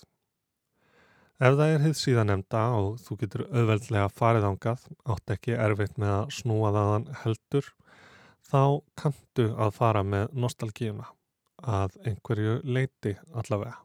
[1.40, 6.00] Ef það er hitt síðan nefnda og þú getur auðveldlega farið ángað, átt ekki erfitt
[6.00, 7.70] með að snúa þaðan heldur,
[8.44, 8.62] þá
[9.00, 11.08] kanntu að fara með nostalgíuna
[11.60, 13.78] að einhverju leiti allavega.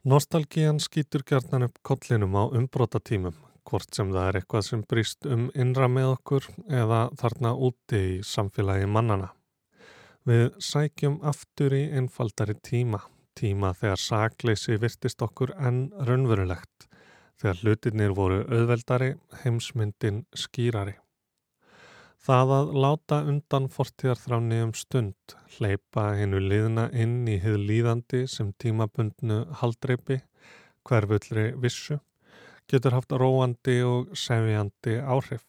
[0.00, 3.34] Nostalgían skýtur gerðan upp kollinum á umbrótatímum,
[3.68, 8.14] hvort sem það er eitthvað sem brýst um innra með okkur eða þarna úti í
[8.24, 9.28] samfélagi mannana.
[10.24, 13.02] Við sækjum aftur í einfaldari tíma,
[13.36, 16.88] tíma þegar sakleysi virtist okkur enn raunverulegt,
[17.36, 20.96] þegar hlutinir voru auðveldari, heimsmyndin skýrari.
[22.20, 28.50] Það að láta undan fortíðarþráni um stund, hleypa hennu liðna inn í hið líðandi sem
[28.60, 30.18] tímabundnu haldreipi,
[30.84, 31.96] hverfullri vissu,
[32.68, 35.46] getur haft róandi og sefjandi áhrif.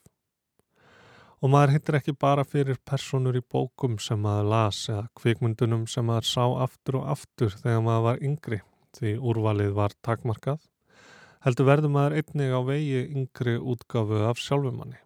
[1.43, 6.07] Og maður hittir ekki bara fyrir personur í bókum sem maður las eða kvikmyndunum sem
[6.07, 8.63] maður sá aftur og aftur þegar maður var yngri
[8.95, 10.63] því úrvalið var takmarkað.
[11.43, 15.01] Heldur verður maður einnig á vegi yngri útgafu af sjálfumanni.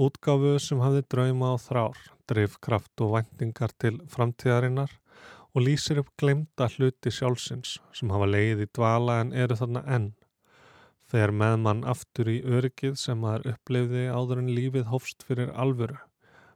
[0.00, 1.98] Útgáfu sem hafði drauma á þrár,
[2.30, 4.94] drifkraft og vendingar til framtíðarinnar
[5.52, 10.08] og lýsir upp glemta hluti sjálfsins sem hafa leið í dvala en eru þarna enn.
[11.10, 15.98] Fer með mann aftur í öryggið sem maður upplifði áður en lífið hófst fyrir alvöru,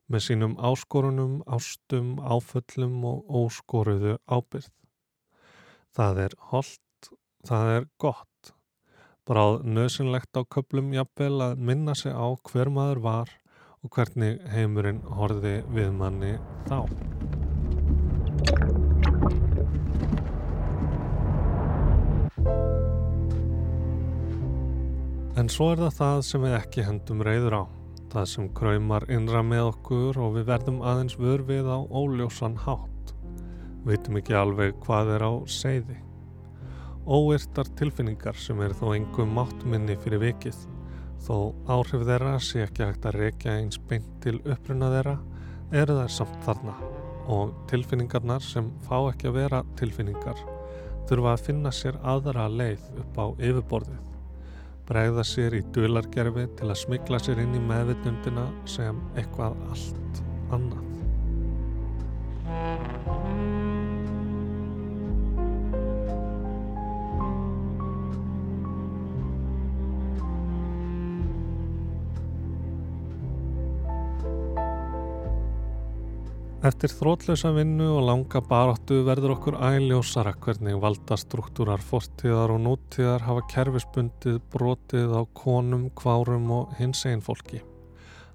[0.08, 4.70] með sínum áskorunum, ástum, áföllum og óskoruðu ábyrð.
[5.92, 7.12] Það er holdt,
[7.44, 8.30] það er gott
[9.24, 13.30] bráð nöðsynlegt á köplum jafnvel að minna sig á hver maður var
[13.80, 16.34] og hvernig heimurinn horfi við manni
[16.68, 16.84] þá.
[25.34, 27.64] En svo er það það sem við ekki hendum reyður á.
[28.12, 33.16] Það sem kræmar innra með okkur og við verðum aðeins vörfið á óljósan hátt.
[33.88, 36.03] Veitum ekki alveg hvað er á seiði
[37.06, 40.56] óvirtar tilfinningar sem eru þó engum máttminni fyrir vikið.
[41.24, 41.36] Þó
[41.70, 45.16] áhrif þeirra sé ekki hægt að rekja eins beint til uppruna þeirra
[45.82, 46.74] eru þær samt þarna.
[47.32, 50.40] Og tilfinningarnar sem fá ekki að vera tilfinningar
[51.08, 54.00] þurfa að finna sér aðra leið upp á yfirborðið.
[54.88, 60.84] Bregða sér í dulargerfi til að smigla sér inn í meðvittundina sem eitthvað allt annað
[76.64, 83.42] Eftir þrótlösa vinnu og langa baráttu verður okkur æljósara hvernig valdastruktúrar fortíðar og nútíðar hafa
[83.52, 87.60] kerfisbundið brotið á konum, kvárum og hins einn fólki.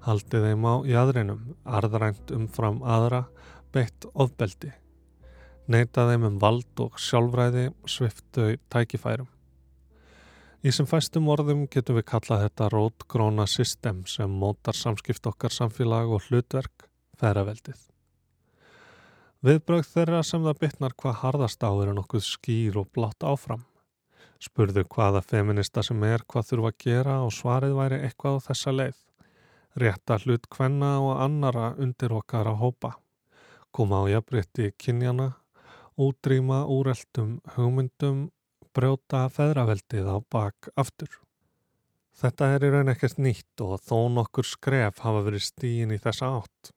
[0.06, 3.24] Haldið þeim á jæðrinum, arðrænt umfram aðra,
[3.74, 4.76] beitt ofbeldi.
[5.66, 9.34] Neitað þeim um vald og sjálfræði, sviftu tækifærum.
[10.62, 16.14] Í sem fæstum orðum getum við kallað þetta rótgróna system sem mótar samskipt okkar samfélag
[16.14, 17.90] og hlutverk, ferraveldið.
[19.40, 23.62] Viðbrögð þeirra sem það bytnar hvað harðast á eru nokkuð skýr og blátt áfram.
[24.44, 28.74] Spurðu hvaða feminista sem er hvað þurfa að gera og svarið væri eitthvað á þessa
[28.76, 28.98] leið.
[29.80, 32.92] Rétta hlut hvenna og annara undir okkar að hópa.
[33.72, 35.30] Koma á jafnrétti kynjana,
[35.96, 38.26] útrýma úreldum hugmyndum,
[38.76, 41.14] brjóta feðraveldið á bak aftur.
[42.20, 46.34] Þetta er í raun ekkert nýtt og þó nokkur skref hafa verið stíin í þessa
[46.42, 46.74] átt.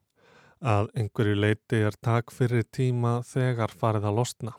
[0.62, 4.52] Að einhverju leiti er takk fyrir tíma þegar farið að losna.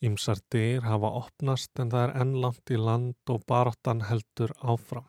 [0.00, 5.04] Ímsar dyr hafa opnast en það er ennlant í land og baróttan heldur áfram.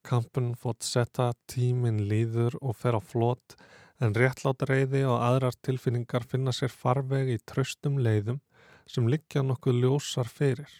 [0.00, 3.58] Kampun fótt setta, tímin líður og fer á flót
[4.00, 8.40] en réttlátt reyði og aðrar tilfinningar finna sér farveg í traustum leiðum
[8.88, 10.72] sem liggja nokkuð ljósar fyrir.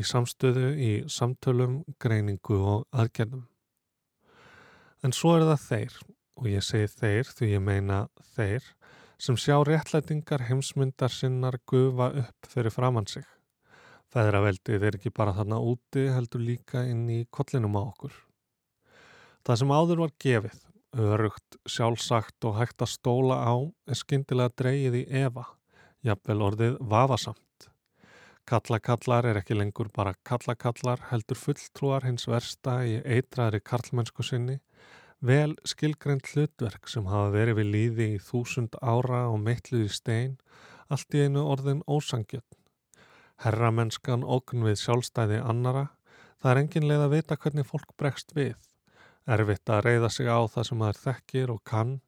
[0.00, 3.44] Í samstöðu, í samtölum, greiningu og aðgerðum.
[5.04, 6.04] En svo er það þeir
[6.38, 7.98] og ég segi þeir því ég meina
[8.36, 8.64] þeir
[9.18, 13.26] sem sjá réttlætingar heimsmyndar sinnar gufa upp fyrir framann sig.
[14.14, 18.14] Feðraveldið er ekki bara þarna úti heldur líka inn í kollinum á okkur.
[19.44, 20.62] Það sem áður var gefið,
[21.08, 23.54] örugt, sjálfsagt og hægt að stóla á
[23.90, 25.44] er skindilega dreyið í Eva,
[26.06, 27.68] jafnvel orðið vafasamt.
[28.48, 34.60] Kallakallar er ekki lengur bara kallakallar heldur fulltrúar hins versta í eitraðri karlmennsku sinni
[35.18, 40.36] Vel skilgreynd hlutverk sem hafa verið við líði í þúsund ára og meitluði stein,
[40.86, 42.46] allt í einu orðin ósangjöld.
[43.42, 45.88] Herramennskan okn við sjálfstæði annara,
[46.38, 48.54] það er engin leið að vita hvernig fólk bregst við.
[49.26, 51.98] Erfitt að reyða sig á það sem það er þekkir og kann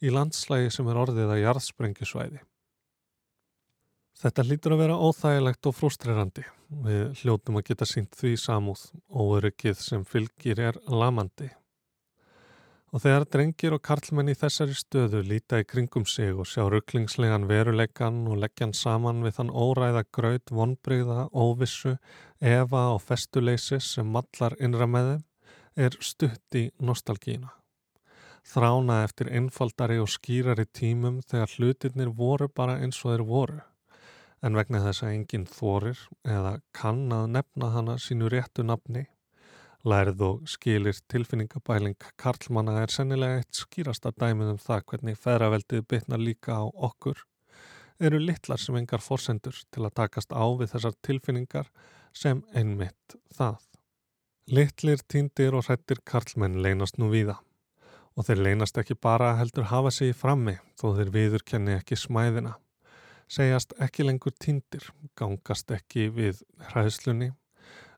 [0.00, 2.40] í landslægi sem er orðið að jarðsprengisvæði.
[4.20, 6.44] Þetta hlýtur að vera óþægilegt og frústrerandi.
[6.86, 11.50] Við hljótum að geta sínt því samúð og öryggið sem fylgir er lamandi.
[12.90, 17.46] Og þegar drengir og karlmenn í þessari stöðu líta í kringum sig og sjá ruklingslegan
[17.46, 21.94] veruleikan og leggja hann saman við þann óræða graut, vonbreyða, óvissu,
[22.42, 25.22] efa og festuleysis sem mallar innra með þeim,
[25.86, 27.52] er stutt í nostalgína.
[28.50, 33.60] Þrána eftir einfaldari og skýrari tímum þegar hlutirnir voru bara eins og þeir voru.
[34.42, 39.06] En vegna þess að enginn þorir eða kann að nefna hana sínu réttu nafni
[39.80, 46.20] Lærið og skilir tilfinningabæling Karlmanna er sennilega eitt skýrasta dæmið um það hvernig feðraveldið bytnar
[46.20, 47.22] líka á okkur.
[47.96, 51.72] Eru litlar sem engar forsendur til að takast á við þessar tilfinningar
[52.12, 53.56] sem einmitt það.
[54.52, 57.38] Littlir, týndir og hrættir Karlmenn leynast nú víða
[58.18, 62.58] og þeir leynast ekki bara heldur hafa sig í frammi þó þeir viðurkenni ekki smæðina.
[63.30, 67.30] Segjast ekki lengur týndir, gangast ekki við hræðslunni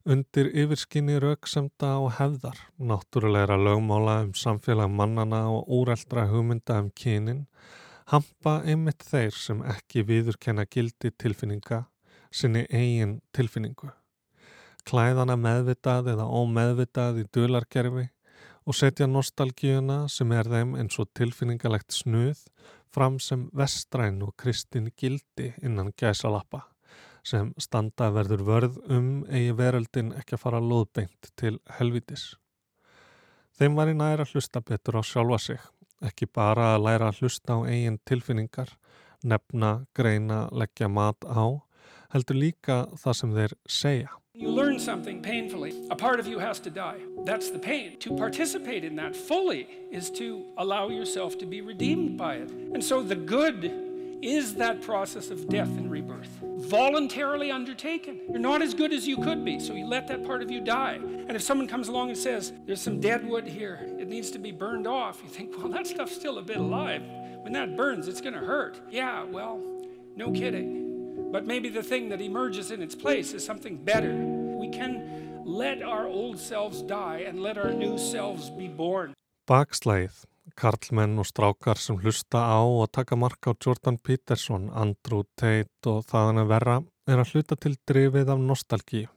[0.04, 7.44] undir yfirskinni rauksamda og hefðar, náttúrulegra lögmála um samfélag mannana og úreldra hugmynda um kynin,
[8.10, 11.84] hampa einmitt þeir sem ekki viðurkenna gildi tilfinninga
[12.32, 13.92] sinni eigin tilfinningu.
[14.88, 18.08] Klæðana meðvitað eða ómeðvitað í dulargerfi
[18.66, 22.42] og setja nostalgíuna sem er þeim eins og tilfinningalegt snuð
[22.92, 26.66] fram sem vestræn og kristin gildi innan gæsalappa
[27.22, 32.32] sem standa verður vörð um eigi veröldin ekki að fara loðbeint til helvitis.
[33.58, 35.60] Þeim var í næra hlusta betur á sjálfa sig,
[36.02, 38.72] ekki bara að læra að hlusta á eigin tilfinningar,
[39.22, 41.62] nefna, greina, leggja mat á,
[42.12, 44.10] heldur líka það sem þeir segja.
[44.34, 47.04] You learn something painfully, a part of you has to die.
[47.26, 47.98] That's the pain.
[47.98, 52.50] To participate in that fully is to allow yourself to be redeemed by it.
[52.50, 53.91] And so the good
[54.22, 56.28] is that process of death and rebirth.
[56.42, 58.20] Voluntarily undertaken.
[58.30, 60.60] You're not as good as you could be, so you let that part of you
[60.60, 60.94] die.
[60.94, 64.38] And if someone comes along and says, There's some dead wood here, it needs to
[64.38, 67.02] be burned off, you think, Well, that stuff's still a bit alive.
[67.42, 68.80] When that burns, it's going to hurt.
[68.88, 69.60] Yeah, well,
[70.14, 71.30] no kidding.
[71.32, 74.14] But maybe the thing that emerges in its place is something better.
[74.14, 79.14] We can let our old selves die and let our new selves be born.
[79.48, 80.24] Bakslæð
[80.58, 86.04] Karlmenn og strákar sem hlusta á og taka marka á Jordan Peterson, Andrew Tate og
[86.10, 86.76] þaðan að verra
[87.08, 89.08] er að hluta til drifið af nostalgíu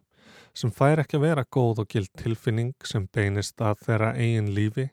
[0.56, 4.88] sem fær ekki að vera góð og gild tilfinning sem beinist að þeirra eigin lífi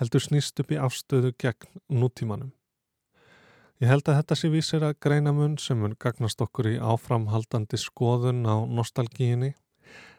[0.00, 2.52] heldur snýst upp í afstöðu gegn nútímanum.
[3.82, 8.46] Ég held að þetta sé vísir að greinamun sem mun gagnast okkur í áframhaldandi skoðun
[8.46, 9.52] á nostalgíinni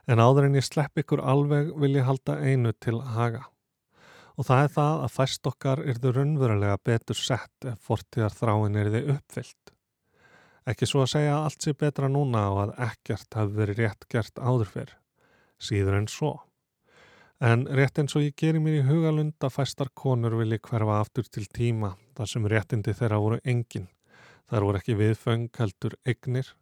[0.07, 3.47] en áður en ég slepp ykkur alveg vil ég halda einu til haga.
[4.37, 8.79] Og það er það að fæst okkar er þau raunverulega betur sett ef fortíðar þráin
[8.81, 9.73] er þau uppfyllt.
[10.69, 14.07] Ekki svo að segja að allt sé betra núna og að ekkert hafi verið rétt
[14.09, 14.95] gert áður fyrr,
[15.59, 16.33] síður en svo.
[17.43, 21.27] En rétt eins og ég gerir mér í hugalund að fæstar konur vilji hverfa aftur
[21.27, 23.89] til tíma þar sem réttindi þeirra voru engin.
[24.47, 26.53] Þar voru ekki viðföng heldur egnir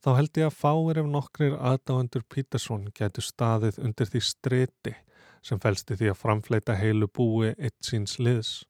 [0.00, 4.94] þá held ég að fáir ef nokkrir aðdáendur Pítersson getur staðið undir því striti
[5.42, 8.60] sem fælsti því að framfleita heilu búi eitt síns liðs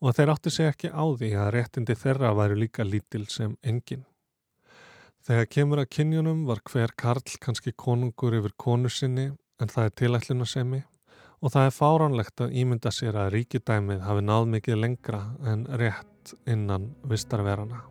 [0.00, 4.06] og þeir átti sig ekki á því að réttindi þeirra væri líka lítil sem engin.
[5.20, 9.28] Þegar kemur að kynjunum var hver karl kannski konungur yfir konu sinni
[9.60, 10.82] en það er tilætluna semi
[11.40, 16.36] og það er fáránlegt að ímynda sér að ríkidæmið hafi náð mikið lengra en rétt
[16.48, 17.84] innan vistarverana.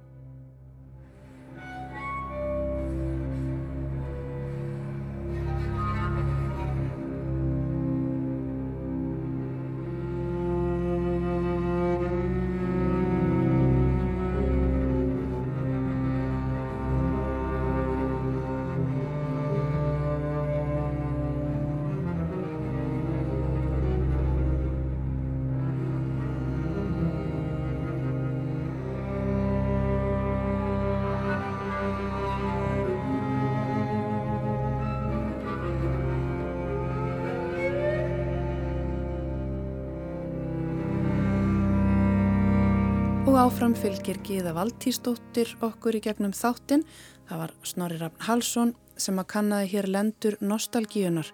[43.60, 46.86] Áfram fylgir Gíða Valtísdóttir okkur í gegnum þáttinn.
[47.28, 51.28] Það var Snorri Rafn Halsson sem að kannaði hér lendur nostalgíunar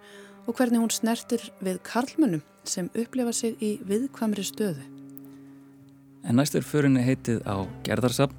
[0.47, 4.81] og hvernig hún snertir við karlmönnum sem upplifa sig í viðkvamri stöðu.
[6.25, 8.33] En næstur förinni heitið á Gerðarsapn.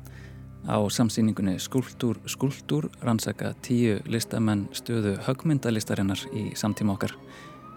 [0.67, 7.15] Á samsýningunni Skultúr Skultúr rannsaka tíu listamenn stöðu högmyndalistarinnar í samtíma okkar.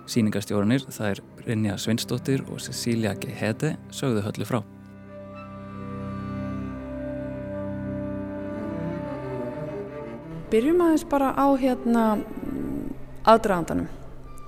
[0.10, 3.30] Sýningastjórnir er Brynja Svinsdóttir og Cecilia G.
[3.30, 4.64] Hede sögðu höllu frá.
[10.50, 12.04] Byrjum aðeins bara á hérna
[13.30, 13.86] aðdragandanum,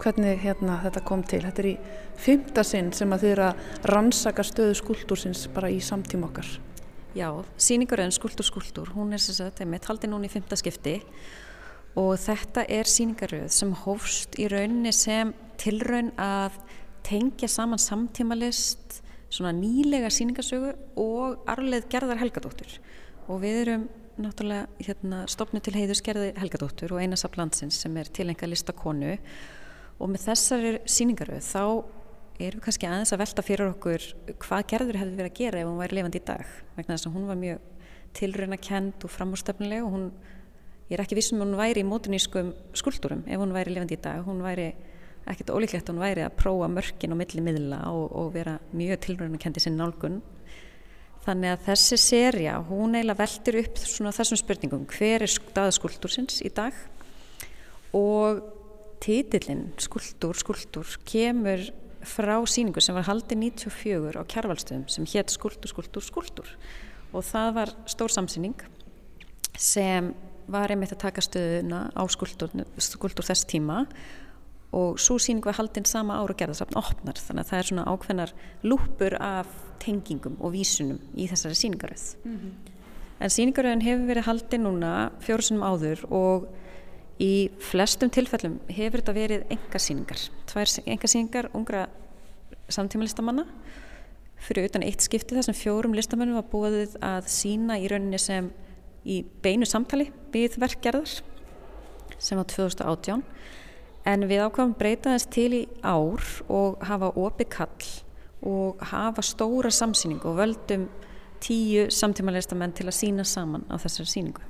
[0.02, 1.44] hvernig hérna þetta kom til.
[1.46, 1.74] Þetta er í
[2.18, 6.50] fymta sinn sem að þið eru að rannsaka stöðu skúltúrsins bara í samtíma okkar.
[7.14, 7.28] Já,
[7.60, 10.96] síningurinn Skúltúr Skúltúr, hún er þess að þetta er haldi núna í fymta skipti
[12.00, 16.56] og þetta er síningaröð sem hófst í rauninni sem tilraun að
[17.06, 20.72] tengja saman samtímalist, svona nýlega síningarsögu
[21.04, 22.80] og arleð gerðar helgadóttur
[23.28, 28.50] og við erum náttúrulega hérna, stopnu til heiðusgerði Helgadóttur og einasaf landsins sem er tilenga
[28.50, 29.16] listakonu.
[30.02, 31.64] Og með þessari síningaröð þá
[32.42, 34.06] erum við kannski aðeins að velta fyrir okkur
[34.42, 36.54] hvað gerður hefði verið að gera ef hún væri levandi í dag.
[36.78, 37.68] Vegna þess að hún var mjög
[38.18, 40.08] tilraunakend og framúrstefnuleg og hún,
[40.90, 44.02] ég er ekki vissum að hún væri í mótunískum skuldurum ef hún væri levandi í
[44.04, 44.72] dag, hún væri
[45.30, 49.04] ekkert ólíklegt að hún væri að prófa mörkin og milli miðla og, og vera mjög
[49.06, 50.20] tilraunakendi sinn nálgun
[51.22, 56.74] Þannig að þessi seria, hún eiginlega veldir upp þessum spurningum, hver er staðskultúrsins í dag?
[57.98, 58.42] Og
[59.02, 61.68] títillinn skultúr, skultúr kemur
[62.06, 66.52] frá síningu sem var haldið 94 á kjærvalstöðum sem hétt skultúr, skultúr, skultúr
[67.12, 68.66] og það var stór samsýning
[69.60, 70.12] sem
[70.52, 73.84] var einmitt að taka stöðuna á skultúr, skultúr þess tíma
[74.72, 77.20] og svo síning var haldinn sama ára og gerðarsafn opnar.
[77.20, 79.48] Þannig að það er svona ákveðnar lúpur af
[79.82, 82.52] tengingum og vísunum í þessari síningaröð mm -hmm.
[83.20, 86.48] en síningaröðin hefur verið haldinn núna fjórusunum áður og
[87.20, 91.88] í flestum tilfellum hefur þetta verið engasíningar tvær engasíningar ungra
[92.70, 93.46] samtíma listamanna
[94.38, 98.52] fyrir utan eitt skipti þar sem fjórum listamannum var búið að sína í rauninni sem
[99.06, 101.22] í beinu samtali við verkgerðar
[102.18, 103.24] sem var 2018
[104.06, 107.90] En við ákvæmum breyta þess til í ár og hafa opi kall
[108.42, 110.88] og hafa stóra samsýning og völdum
[111.42, 114.42] tíu samtíma listamenn til að sína saman á þessari síningu.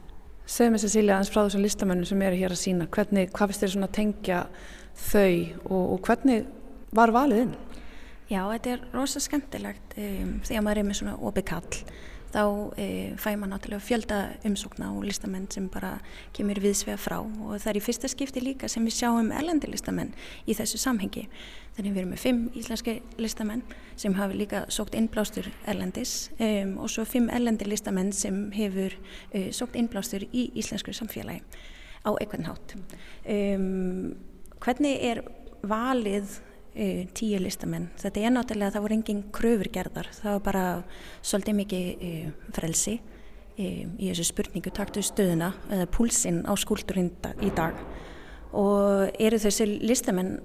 [0.48, 3.64] Segð mér Cecilia aðeins frá þessum listamennum sem eru hér að sína, hvernig, hvað finnst
[3.64, 4.40] þér svona að tengja
[5.12, 5.36] þau
[5.66, 6.48] og, og hvernig
[6.96, 7.54] var valið inn?
[8.32, 11.80] Já, þetta er rosalega skemmtilegt um, þegar maður er með svona opi kall
[12.32, 12.44] þá
[12.80, 12.86] e,
[13.20, 15.98] fæ maður náttúrulega fjölda umsókna og listamenn sem bara
[16.36, 20.14] kemur viðsvega frá og það er í fyrsta skipti líka sem við sjáum elendi listamenn
[20.48, 21.26] í þessu samhengi.
[21.76, 23.64] Þannig við erum með fimm íslenski listamenn
[24.00, 29.50] sem hafi líka sókt innblástur erlendis um, og svo fimm elendi listamenn sem hefur uh,
[29.56, 31.44] sókt innblástur í íslensku samfélagi
[32.04, 32.76] á einhvern hátt.
[33.30, 34.16] Um,
[34.60, 35.24] hvernig er
[35.62, 36.40] valið
[36.72, 37.90] tíu listamenn.
[38.00, 40.66] Þetta er náttúrulega að það voru engin kröfurgerðar, það var bara
[41.20, 43.00] svolítið mikið uh, frelsi
[43.62, 47.12] í þessu spurningu taktu stöðuna eða púlsinn á skúldurinn
[47.44, 47.76] í dag
[48.58, 50.40] og eru þessi listamenn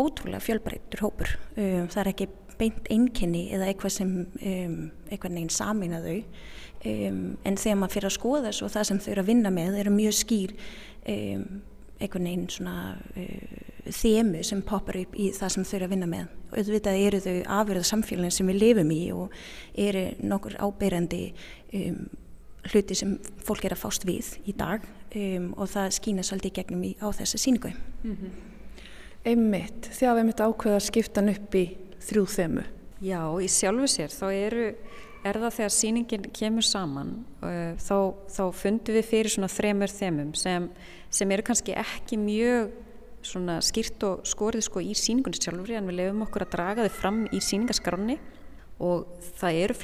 [0.00, 1.36] ótrúlega fjölbreytur hópur.
[1.56, 4.76] Um, það er ekki beint einkenni eða eitthvað sem um,
[5.10, 6.18] eitthvað neginn samin að þau
[6.90, 9.80] um, en þegar maður fyrir að skoða svo það sem þau eru að vinna með
[9.82, 10.54] eru mjög skýr
[12.00, 12.76] eitthvað neginn svona
[13.16, 16.34] uh, þemu sem poppar upp í það sem þau eru að vinna með.
[16.50, 19.40] Og auðvitað eru þau afverða samfélagin sem við lifum í og
[19.86, 21.22] eru nokkur ábeirandi
[21.80, 22.02] um,
[22.66, 23.16] hluti sem
[23.46, 24.84] fólk er að fást við í dag
[25.14, 28.36] um, og það skýna svolítið gegnum í, á þessu síningu mm -hmm.
[29.26, 31.64] Einmitt, hafið einmitt ákveða að skipta hann upp í
[31.98, 32.62] þrjú þemu.
[33.02, 34.66] Já, í sjálfu sér, þá eru
[35.26, 37.12] er það þegar síningin kemur saman
[37.42, 37.96] uh, þá,
[38.32, 40.68] þá fundum við fyrir svona þremur þemum sem,
[41.10, 42.74] sem eru kannski ekki mjög
[43.26, 46.98] svona skýrt og skorið sko í síningunni sjálfur en við lefum okkur að draga þau
[47.00, 48.18] fram í síningaskránni
[48.82, 49.06] og
[49.40, 49.78] það eru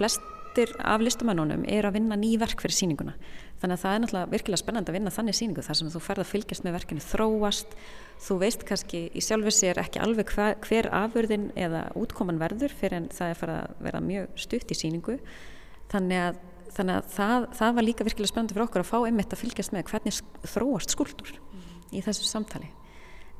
[0.52, 3.14] flestir af listamannunum er að vinna ný verk fyrir síninguna
[3.60, 6.22] þannig að það er náttúrulega virkilega spennand að vinna þannig síningu þar sem þú ferð
[6.22, 7.76] að fylgjast með verkinu þróast.
[8.22, 12.98] Þú veist kannski í sjálfur sér ekki alveg hver, hver afurðin eða útkoman verður fyrir
[12.98, 15.18] en það er farið að vera mjög stutt í síningu
[15.92, 16.40] þannig að,
[16.76, 19.76] þannig að það, það var líka virkilega spennandi fyrir okkur að fá einmitt að fylgjast
[19.76, 20.22] með hvernig
[20.52, 21.36] þróast skuldur
[21.92, 22.72] í þessu samtali.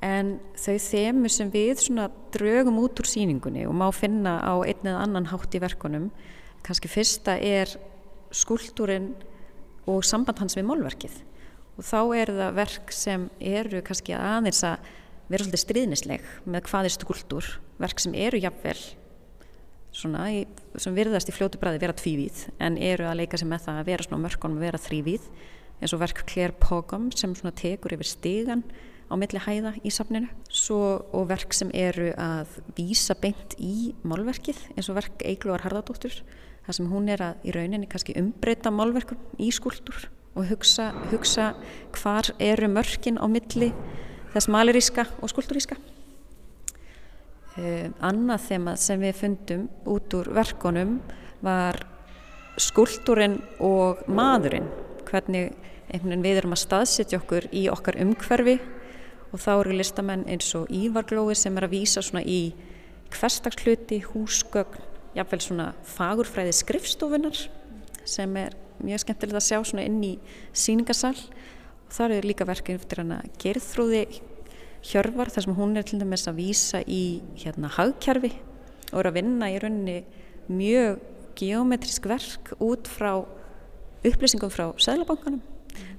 [0.02, 1.82] En þau þemu sem við
[2.34, 6.08] drögum út úr síningunni og má finna á einn eða annan hátt í verkunum
[6.66, 7.70] kannski fyrsta er
[8.32, 9.12] skuldurinn
[9.90, 11.14] og samband hans við málverkið.
[11.78, 14.90] Og þá er það verk sem eru kannski aðeins að
[15.32, 17.48] vera svolítið stríðnisleg með hvað er skuldur
[17.80, 18.76] verk sem eru jafnvel
[19.92, 20.44] svona, í,
[20.80, 23.90] sem virðast í fljótu bræði vera tvívíð en eru að leika sig með það að
[23.90, 25.28] vera svona mörkunum að vera þrývíð
[25.82, 28.64] eins og verk Claire Pogum sem svona tekur yfir stígan
[29.12, 30.30] á milli hæða í safninu.
[30.48, 36.22] Svo, og verk sem eru að vísa beint í málverkið eins og verk Eiglóar Harðardóttur
[36.66, 41.52] þar sem hún er að í rauninni kannski umbreyta málverkum í skúldur og hugsa, hugsa
[41.98, 43.72] hvar eru mörkin á milli
[44.32, 45.76] þess maliríska og skúlduríska
[47.58, 51.00] uh, Annað þema sem við fundum út úr verkonum
[51.42, 51.82] var
[52.60, 54.68] skúldurinn og maðurinn.
[55.08, 55.52] Hvernig
[55.92, 58.58] við erum að staðsetja okkur í okkar umhverfi
[59.32, 62.52] og þá eru listamenn eins og Ívarglói sem er að vísa svona í
[63.12, 64.80] hverstagsluti, húsgögn,
[65.16, 67.38] jáfnveil svona fagurfræði skrifstofunar
[68.08, 70.12] sem er mjög skemmtilegt að sjá svona inn í
[70.56, 74.02] síningasal og það eru líka verkið eftir hana gerðþrúði
[74.82, 78.32] hjörvar þar sem hún er til dæmis að vísa í hérna hagkjærfi
[78.92, 79.98] og eru að vinna í rauninni
[80.50, 80.98] mjög
[81.38, 83.22] geometrisk verk út frá
[84.02, 85.42] upplýsingum frá Sæðlabankanum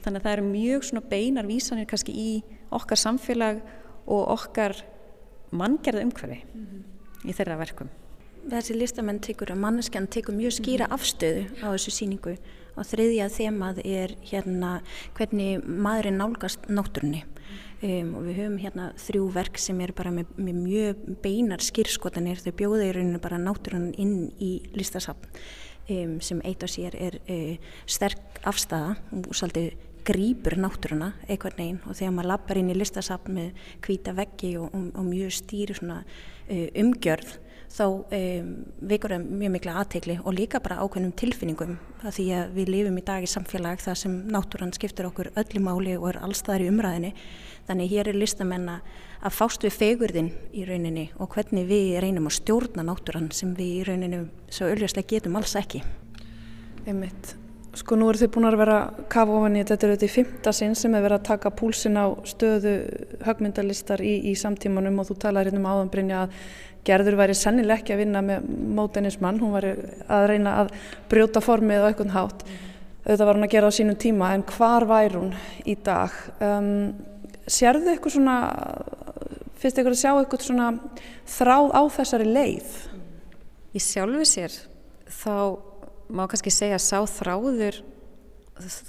[0.04, 2.30] þannig að það eru mjög svona beinar vísanir kannski í
[2.74, 3.62] okkar samfélag
[4.04, 4.76] og okkar
[5.54, 7.30] manngerða umhverfi mm -hmm.
[7.30, 7.90] í þeirra verkum.
[8.44, 10.96] Þessi listamenn tekur að manneskjan tekur mjög skýra mhm.
[10.98, 12.36] afstöðu á þessu síningu
[12.74, 14.80] og þriðja þemað er hérna
[15.18, 17.24] hvernig maðurinn nálgast náttúrunni.
[17.84, 22.40] Um, og við höfum hérna þrjú verk sem er bara með, með mjög beinar skýrskotanir
[22.40, 25.28] þau bjóða í rauninu bara náttúrunn inn í listasafn.
[25.92, 29.74] Um, sem eitt á sér er uh, sterk afstæða og svolítið
[30.08, 31.82] grýpur náttúruna einhvern veginn.
[31.88, 35.76] Og þegar maður lappar inn í listasafn með hvita veggi og, og, og mjög stýri
[35.76, 37.36] svona uh, umgjörð
[37.74, 38.50] þá um,
[38.86, 43.00] vekur það mjög mikla aðtegli og líka bara ákveðnum tilfinningum að því að við lifum
[43.00, 46.70] í dag í samfélag þar sem náttúran skiptur okkur öllu máli og er allstaðar í
[46.70, 47.14] umræðinni
[47.68, 48.70] þannig hér er listamenn
[49.24, 53.78] að fást við fegurðin í rauninni og hvernig við reynum að stjórna náttúran sem við
[53.80, 55.82] í rauninni svo ölljóslega getum alls ekki.
[56.84, 57.38] Einmitt.
[57.74, 58.76] Sko nú eru þið búin að vera
[59.10, 59.88] kafa ofan í þetta.
[59.88, 62.74] Er þetta í fymta sinn sem er verið að taka púlsin á stöðu
[63.26, 66.36] högmyndalistar í, í samtímanum og þú talaði hérna um áðanbrinja að
[66.84, 69.74] Gerður væri sennileg ekki að vinna með mótenismann, hún væri
[70.12, 70.74] að reyna að
[71.12, 72.46] brjóta formið á eitthvað hátt.
[73.04, 75.32] Þetta var hún að gera á sínum tíma en hvar væri hún
[75.68, 76.14] í dag?
[76.44, 76.94] Um,
[77.48, 78.38] sérðu eitthvað svona,
[79.60, 80.70] finnst eitthvað að sjá eitthvað svona
[81.38, 82.76] þráð á þessari leið?
[83.74, 84.60] Í sjálfu sér
[85.24, 85.36] þá
[86.14, 87.82] má kannski segja að sá þráður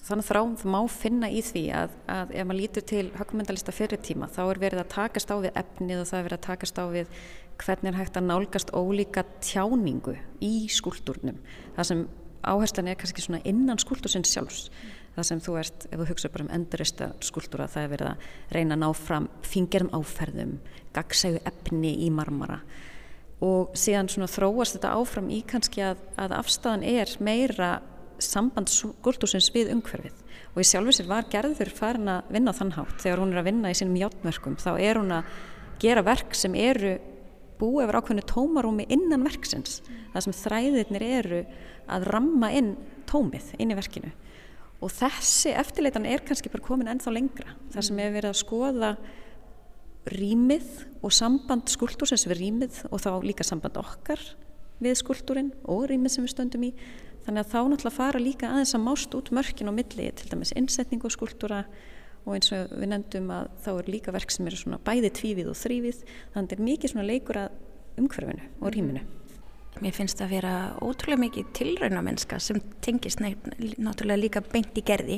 [0.05, 4.43] þannig þráð má finna í því að, að ef maður lítur til högmyndalista fyrirtíma þá
[4.45, 7.23] er verið að takast á við efnið og það er verið að takast á við
[7.61, 11.39] hvernig er hægt að nálgast ólíka tjáningu í skúltúrnum.
[11.77, 12.05] Það sem
[12.45, 14.69] áherslan er kannski svona innan skúltúrsins sjálfs.
[15.15, 18.27] Það sem þú ert, ef þú hugsa bara um endurista skúltúra það er verið að
[18.57, 20.57] reyna að ná fram fingerum áferðum,
[20.97, 22.59] gagsægu efni í marmara.
[23.45, 27.71] Og síðan svona þróast þetta áfram í kannski að, að afstæðan er meira
[28.23, 30.19] samband skuldursins við umhverfið.
[30.55, 33.01] Og í sjálfur sér var gerður farin að vinna þann hátt.
[33.03, 35.35] Þegar hún er að vinna í sínum hjáttmörkum þá er hún að
[35.83, 36.97] gera verk sem eru
[37.61, 39.81] búa yfir ákveðinu tómarúmi innan verksins.
[40.13, 41.41] Það sem þræðirnir eru
[41.91, 42.75] að ramma inn
[43.11, 44.13] tómið inn í verkinu.
[44.85, 47.55] Og þessi eftirleitan er kannski bara komin ennþá lengra.
[47.73, 48.91] Þar sem hefur verið að skoða
[50.13, 54.21] rýmið og samband skultúrsins við rýmið og þá líka samband okkar
[54.85, 56.73] við skultúrin og rýmið sem við stöndum í.
[57.25, 60.53] Þannig að þá náttúrulega fara líka aðeins að mást út mörkin og milli til dæmis
[60.59, 61.63] innsetning og skultúra
[62.25, 65.51] og eins og við nefndum að þá er líka verk sem eru svona bæði tvívið
[65.53, 67.61] og þrývið þannig að þetta er mikið svona leikur að
[68.01, 69.05] umhverfinu og rýminu
[69.83, 70.55] Mér finnst það að vera
[70.87, 75.17] ótrúlega mikið tilraunamennska sem tengist náttúrulega líka beint í gerði.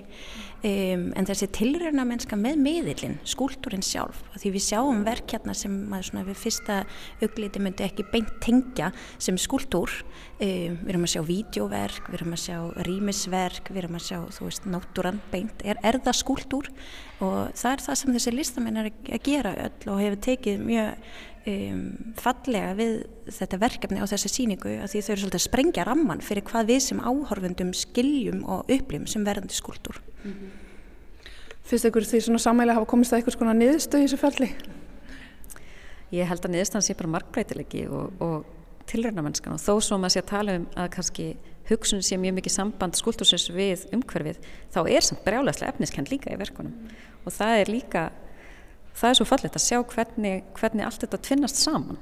[0.65, 5.77] Um, en þessi tilraunamennska með miðilinn, skúltúrin sjálf því við sjáum verk hérna sem
[6.17, 6.79] við fyrsta
[7.21, 8.89] augliti myndi ekki beint tengja
[9.21, 14.01] sem skúltúr um, við erum að sjá vídeoverk, við erum að sjá rýmisverk, við erum
[14.01, 16.73] að sjá þú veist, náttúran beint, er, er það skúltúr
[17.21, 21.11] og það er það sem þessi listamenn er að gera öll og hefur tekið mjög
[21.47, 21.83] um,
[22.19, 22.95] fallega við
[23.39, 26.73] þetta verkefni á þessi síningu að því þau eru svolítið að sprengja ramman fyrir hvað
[26.73, 30.01] við sem áhorfundum skiljum og upplifum sem verðandi skúldur.
[30.23, 30.51] Mm -hmm.
[31.67, 34.51] Fyrst ykkur því svona samæli hafa komist að eitthvað svona niðurstöð í þessu falli?
[36.15, 38.45] Ég held að niðurstaðan sé bara markbreytilegi og, og
[38.87, 41.37] tilröndamennskan og þó svo maður sé að tala um að kannski
[41.69, 44.39] hugsun sé mjög mikið samband skúldursins við umhverfið
[44.71, 46.75] þá er samt brjálæslega efniskend líka í verkunum
[47.25, 48.05] og það er líka
[48.97, 51.99] það er svo fallet að sjá hvernig, hvernig allt þetta tvinnast saman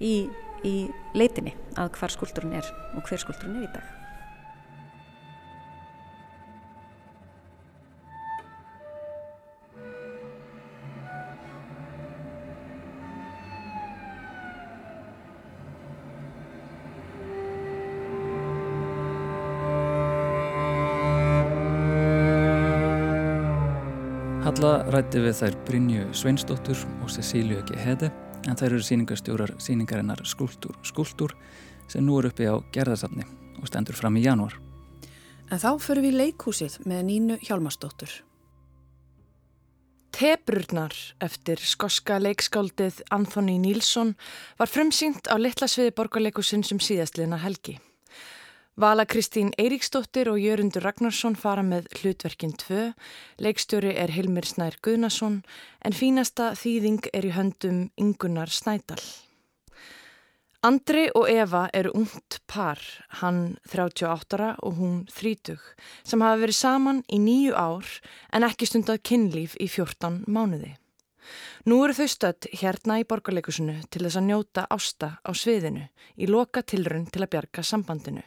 [0.00, 0.28] í,
[0.64, 0.74] í
[1.16, 3.97] leitinni að hvar skuldurinn er og hver skuldurinn er í dag.
[24.92, 27.76] Rætti við þær Brynju Sveinsdóttur og Cecíliu G.
[27.76, 28.08] Hede
[28.48, 31.34] en þær eru síningastjórar síningarinnar Skultúr Skultúr
[31.90, 33.26] sem nú er uppi á gerðarsafni
[33.58, 34.54] og stendur fram í januar.
[35.52, 38.12] En þá förum við í leikhúsið með Nínu Hjálmarsdóttur.
[40.18, 44.14] Tebrurnar eftir skoska leikskáldið Anthony Nílsson
[44.58, 47.76] var frumsýnt á litla sviði borgarleikusinn sem síðastliðna helgi.
[48.78, 52.92] Vala Kristín Eiríksdóttir og Jörundur Ragnarsson fara með hlutverkin 2,
[53.42, 55.40] leikstjóri er Hilmir Snær Guðnason
[55.82, 59.02] en fínasta þýðing er í höndum Ingunar Snædal.
[60.62, 62.78] Andri og Eva eru ungt par,
[63.18, 65.58] hann 38 og hún 30,
[66.06, 67.96] sem hafa verið saman í nýju ár
[68.30, 70.76] en ekki stundað kynlíf í 14 mánuði.
[71.68, 76.28] Nú eru þau stödd hérna í borgarleikusinu til þess að njóta ásta á sviðinu í
[76.30, 78.22] loka tilrun til að bjarga sambandinu,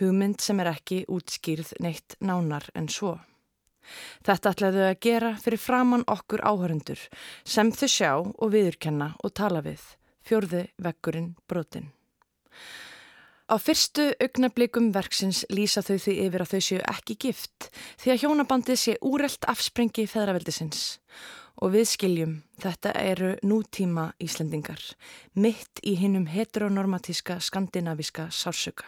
[0.00, 3.16] hugmynd sem er ekki útskýrð neitt nánar en svo.
[4.24, 7.00] Þetta ætlaðu að gera fyrir framann okkur áhörundur
[7.44, 9.80] sem þau sjá og viðurkenna og tala við,
[10.26, 11.88] fjörði vekkurinn brotin.
[13.48, 18.20] Á fyrstu augnablikum verksins lýsa þau því yfir að þau séu ekki gift því að
[18.24, 20.82] hjónabandið sé úrelt afsprengi feðraveldisins
[21.58, 24.80] og við skiljum þetta eru nútíma Íslendingar,
[25.34, 28.86] mitt í hinnum heteronormatíska skandinaviska sársöka.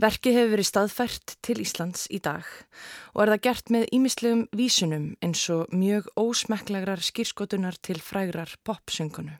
[0.00, 2.46] Verkið hefur verið staðfært til Íslands í dag
[3.12, 9.36] og er það gert með ímislegum vísunum eins og mjög ósmekklagrar skýrskotunar til frægrar popsöngunu.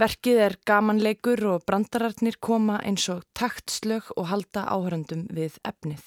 [0.00, 6.06] Verkið er gamanleikur og brandararnir koma eins og taktslög og halda áhörandum við efnið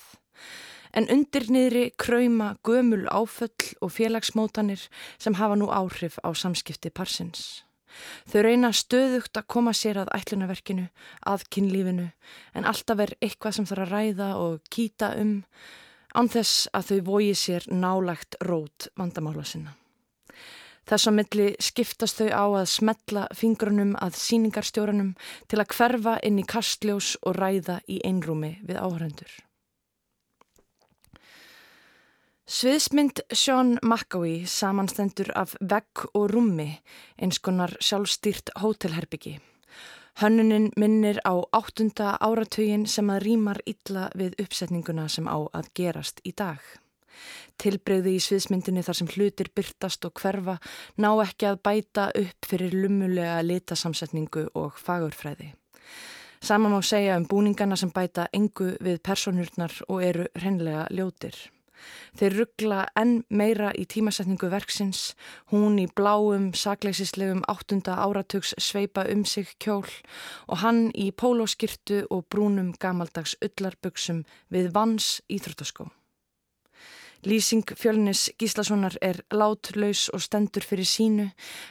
[0.95, 4.87] en undir niðri krauma gömul áföll og félagsmótanir
[5.17, 7.65] sem hafa nú áhrif á samskipti parsins.
[8.27, 10.89] Þau reyna stöðugt að koma sér að ætlunaverkinu,
[11.23, 12.09] að kynlífinu,
[12.55, 15.37] en alltaf er eitthvað sem þarf að ræða og kýta um,
[16.15, 19.75] ánþess að þau vogi sér nálagt rót vandamála sinna.
[20.85, 25.15] Þess að milli skiptast þau á að smetla fingrunum að síningarstjóranum
[25.49, 29.31] til að hverfa inn í kastljós og ræða í einrúmi við áhrendur.
[32.45, 36.67] Sviðsmynd Sean McAwee samanstendur af vegg og rúmi,
[37.17, 39.39] eins konar sjálfstýrt hótelherbyggi.
[40.21, 46.21] Hönnunin minnir á áttunda áratögin sem að rýmar illa við uppsetninguna sem á að gerast
[46.21, 46.61] í dag.
[47.57, 50.59] Tilbreyði í sviðsmyndinni þar sem hlutir byrtast og hverfa
[51.01, 55.49] ná ekki að bæta upp fyrir lumulega litasamsetningu og fagurfræði.
[56.45, 61.54] Saman má segja um búningana sem bæta engu við personurnar og eru hreinlega ljótir.
[62.17, 65.15] Þeir ruggla enn meira í tímasetningu verksins,
[65.51, 69.89] hún í bláum, sakleisislegum áttunda áratugs sveipa um sig kjól
[70.47, 75.91] og hann í pólóskirtu og brúnum gamaldags ullarböksum við vans íþróttaskó.
[77.25, 81.25] Lýsing fjölnis Gíslasonar er látlaus og stendur fyrir sínu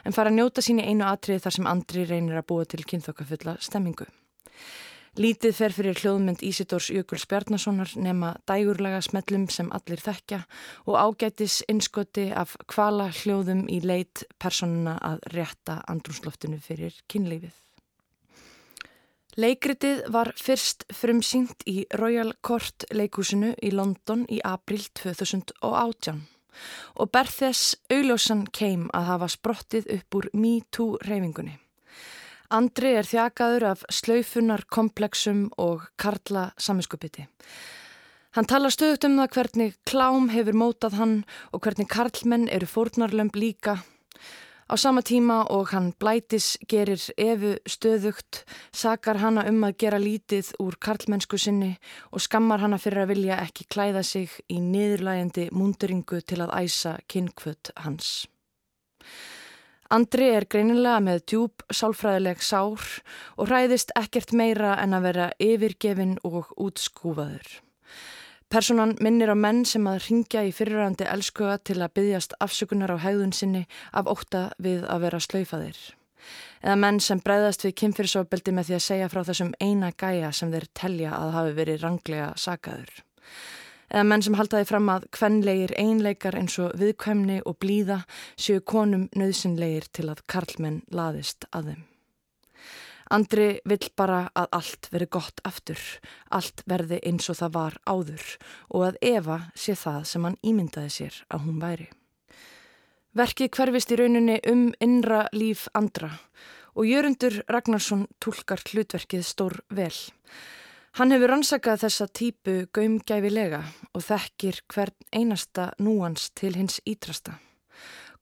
[0.04, 2.82] en fara að njóta sín í einu atriði þar sem Andri reynir að búa til
[2.82, 4.08] kynþokkafulla stemmingu.
[5.14, 10.40] Lítið fer fyrir hljóðmynd Ísidórs Jökuls Bjarnasonar nema dægurlega smellum sem allir þekkja
[10.90, 17.54] og ágætis innskoti af kvala hljóðum í leit personuna að rétta andrúnsloftinu fyrir kynlífið.
[19.38, 26.24] Leikritið var fyrst frumsýnt í Royal Court leikúsinu í London í april 2018
[26.98, 31.60] og berþess augljósan keim að hafa sprottið upp úr Me Too reyfingunni.
[32.52, 37.24] Andri er þjakaður af slaufunar, komplexum og karla saminskupiti.
[38.34, 41.18] Hann tala stöðut um það hvernig klám hefur mótað hann
[41.54, 43.78] og hvernig karlmenn eru fórnarlömb líka.
[44.64, 48.42] Á sama tíma og hann blætis gerir efu stöðugt,
[48.72, 51.76] sakar hanna um að gera lítið úr karlmennsku sinni
[52.10, 56.96] og skammar hanna fyrir að vilja ekki klæða sig í niðurlægandi múnduringu til að æsa
[57.06, 58.24] kynkvöld hans.
[59.92, 62.84] Andri er greinilega með djúb sálfræðileg sár
[63.36, 67.60] og hræðist ekkert meira en að vera yfirgefin og útskúfaður.
[68.48, 73.02] Personan minnir á menn sem að ringja í fyrirrandi elskuga til að byggjast afsökunar á
[73.02, 75.80] hegðun sinni af óta við að vera slöyfaðir.
[76.64, 80.54] Eða menn sem breyðast við kynfyrirsofbeldi með því að segja frá þessum eina gæja sem
[80.54, 83.02] þeir telja að hafi verið ranglega sakaður
[83.90, 88.02] eða menn sem haldaði fram að kvenlegir einleikar eins og viðkvæmni og blíða
[88.36, 91.82] séu konum nöðsynlegir til að karlmenn laðist að þeim.
[93.14, 95.80] Andri vill bara að allt veri gott aftur,
[96.32, 98.24] allt verði eins og það var áður
[98.70, 101.90] og að Eva sé það sem hann ímyndaði sér að hún væri.
[103.14, 106.10] Verkið hverfist í rauninni um innra líf andra
[106.74, 109.94] og Jörundur Ragnarsson tólkar hlutverkið stór vel.
[110.94, 113.58] Hann hefur ansakað þessa típu gaumgæfilega
[113.98, 117.32] og þekkir hvern einasta núans til hins ítrasta.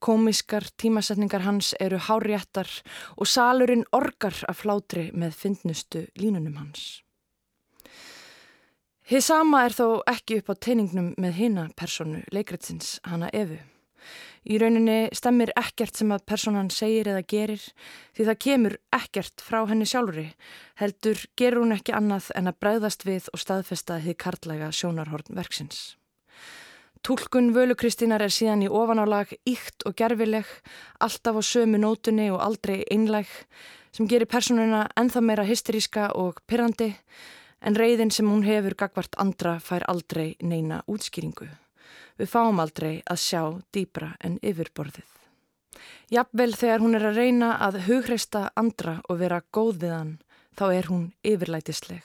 [0.00, 2.70] Komiskar tímasetningar hans eru háréttar
[3.20, 7.02] og salurinn orgar af flátri með fyndnustu línunum hans.
[9.04, 13.60] Hið sama er þó ekki upp á teiningnum með hina personu leikritsins, hana Efu.
[14.42, 17.64] Í rauninni stemmir ekkert sem að personan segir eða gerir
[18.16, 20.28] því það kemur ekkert frá henni sjálfuri.
[20.82, 25.92] Heldur gerur hún ekki annað en að bræðast við og staðfesta þið karlæga sjónarhorn verksins.
[27.02, 30.46] Tólkun Völu Kristínar er síðan í ofanálag íkt og gerfileg,
[31.02, 33.26] alltaf á sömu nótunni og aldrei einlæg,
[33.90, 36.92] sem gerir personuna enþá meira hysteríska og pyrrandi,
[37.58, 41.50] en reyðin sem hún hefur gagvart andra fær aldrei neina útskýringu.
[42.20, 43.42] Við fáum aldrei að sjá
[43.74, 45.08] dýbra en yfirborðið.
[46.12, 50.16] Jafnvel þegar hún er að reyna að hugreista andra og vera góð við hann,
[50.58, 52.02] þá er hún yfirlætisleg.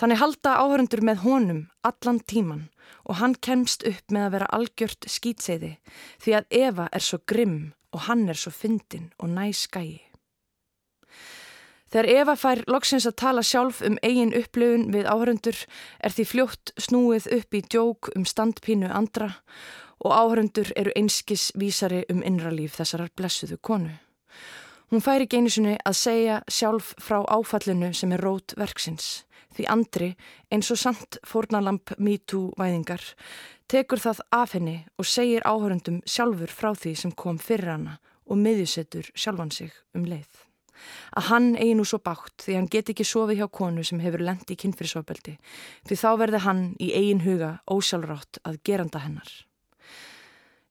[0.00, 2.64] Þannig halda áhörundur með honum allan tíman
[3.04, 5.74] og hann kemst upp með að vera algjört skýtseiði
[6.22, 7.60] því að Eva er svo grimm
[7.92, 10.00] og hann er svo fyndin og næskægi.
[11.92, 15.58] Þegar Eva fær loksins að tala sjálf um eigin upplöfun við áhörundur
[16.00, 19.34] er því fljótt snúið upp í djók um standpínu andra
[20.00, 23.92] og áhörundur eru einskis vísari um innralíf þessarar blessuðu konu.
[24.88, 30.08] Hún fær einu sinni að segja sjálf frá áfallinu sem er rót verksins því andri
[30.48, 33.04] eins og samt fórnalamp MeToo væðingar
[33.68, 38.40] tekur það af henni og segir áhörundum sjálfur frá því sem kom fyrir hana og
[38.40, 40.51] miðjusettur sjálfan sig um leið
[41.16, 44.24] að hann eigi nú svo bátt því hann get ekki sofið hjá konu sem hefur
[44.24, 45.36] lendi í kynfyrirsofbeldi
[45.88, 49.30] því þá verði hann í eigin huga ósjálfrátt að geranda hennar.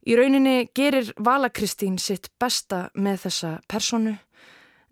[0.02, 4.16] Í rauninni gerir Vala Kristín sitt besta með þessa personu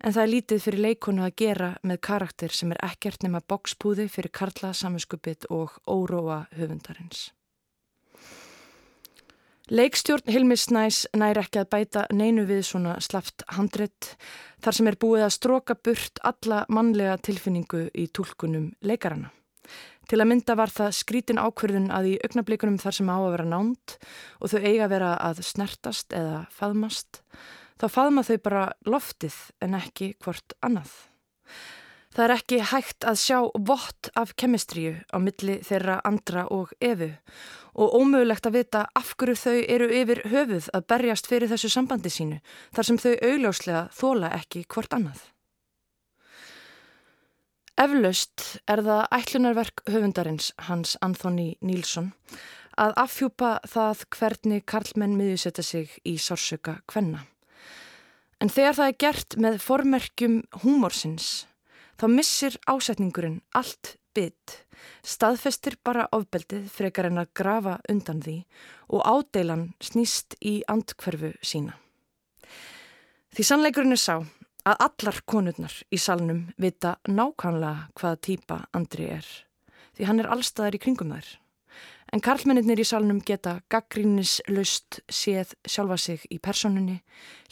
[0.00, 4.06] en það er lítið fyrir leikonu að gera með karakter sem er ekkert nema bókspúði
[4.08, 7.30] fyrir karla saminskupið og óróa höfundarins.
[9.70, 14.16] Leikstjórn Hilmis Snæs nær ekki að bæta neinu við svona slaft handrétt
[14.64, 19.30] þar sem er búið að stróka burt alla mannlega tilfinningu í tólkunum leikarana.
[20.10, 23.46] Til að mynda var það skrítin ákverðun að í augnablikunum þar sem á að vera
[23.52, 23.94] nánt
[24.40, 27.22] og þau eiga að vera að snertast eða faðmast,
[27.78, 30.90] þá faðma þau bara loftið en ekki hvort annað.
[32.10, 33.38] Það er ekki hægt að sjá
[33.68, 37.12] vott af kemistríu á milli þeirra andra og efu
[37.78, 42.10] og ómögulegt að vita af hverju þau eru yfir höfuð að berjast fyrir þessu sambandi
[42.10, 42.40] sínu
[42.74, 45.20] þar sem þau augljóslega þóla ekki hvort annað.
[47.80, 52.10] Eflaust er það ætlunarverk höfundarins Hans Anthony Nílsson
[52.80, 57.22] að affjúpa það hvernig karlmenn miðjusetta sig í sársöka kvenna.
[58.40, 61.30] En þegar það er gert með formerkjum húmorsins
[62.00, 64.54] þá missir ásetningurinn allt bytt,
[65.04, 68.36] staðfestir bara ofbeldið frekar en að grafa undan því
[68.88, 71.76] og ádeilan snýst í andkverfu sína.
[73.36, 74.16] Því sannleikurinn er sá
[74.66, 79.28] að allar konurnar í salnum vita nákvæmlega hvaða týpa Andri er,
[79.94, 81.28] því hann er allstaðar í kringum þær.
[82.10, 86.98] En karlmennir í salnum geta gaggrínis löst séð sjálfa sig í personunni,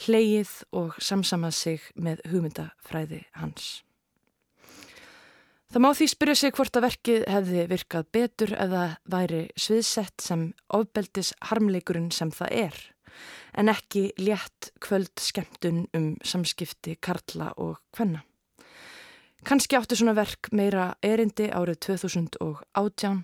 [0.07, 3.85] hleið og samsamað sig með hugmyndafræði hans.
[5.69, 10.47] Það má því spyrja sig hvort að verkið hefði virkað betur eða væri sviðsett sem
[10.73, 12.79] ofbeldis harmleikurinn sem það er,
[13.53, 18.25] en ekki létt kvöld skemmtun um samskipti karla og hvenna.
[19.45, 23.23] Kanski áttu svona verk meira erindi árið 2018,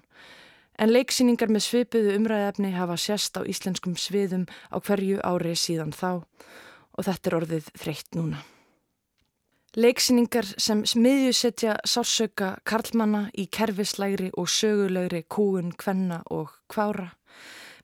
[0.74, 6.26] En leiksýningar með svipuðu umræðefni hafa sérst á íslenskum sviðum á hverju ári síðan þá
[6.94, 8.42] og þetta er orðið þreytt núna.
[9.74, 17.08] Leiksýningar sem smiðjusetja sársöka karlmanna í kerfislægri og sögulegri kúun, kvenna og kvára,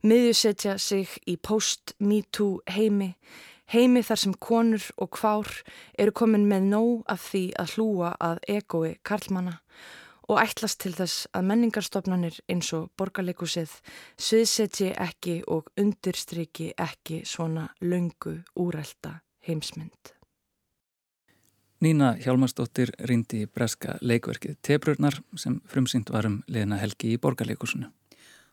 [0.06, 3.08] miðjusetja sig í post-MeToo heimi,
[3.74, 5.50] heimi þar sem konur og kvár
[5.98, 9.56] eru komin með nóg af því að hlúa að egoi karlmanna
[10.30, 13.74] og ætlast til þess að menningarstofnanir eins og borgarleikusið
[14.14, 20.19] sviðsetji ekki og undirstriki ekki svona löngu úrælta heimsmynd.
[21.80, 27.88] Nína Hjálmarsdóttir rindi í breska leikverkið Tebrurnar sem frumsýnt varum liðna helgi í borgarleikusinu.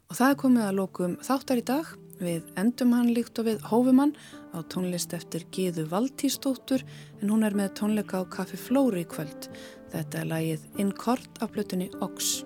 [0.08, 1.90] Og það er komið að lókum þáttar í dag
[2.22, 4.16] við endum hann líkt og við hófumann
[4.56, 6.88] á tónlist eftir Gíðu Valtísdóttur
[7.20, 9.52] en hún er með tónleika á Kaffi Flóri í kvöld
[9.92, 12.38] Þetta er lagið In Court af blutunni Ox.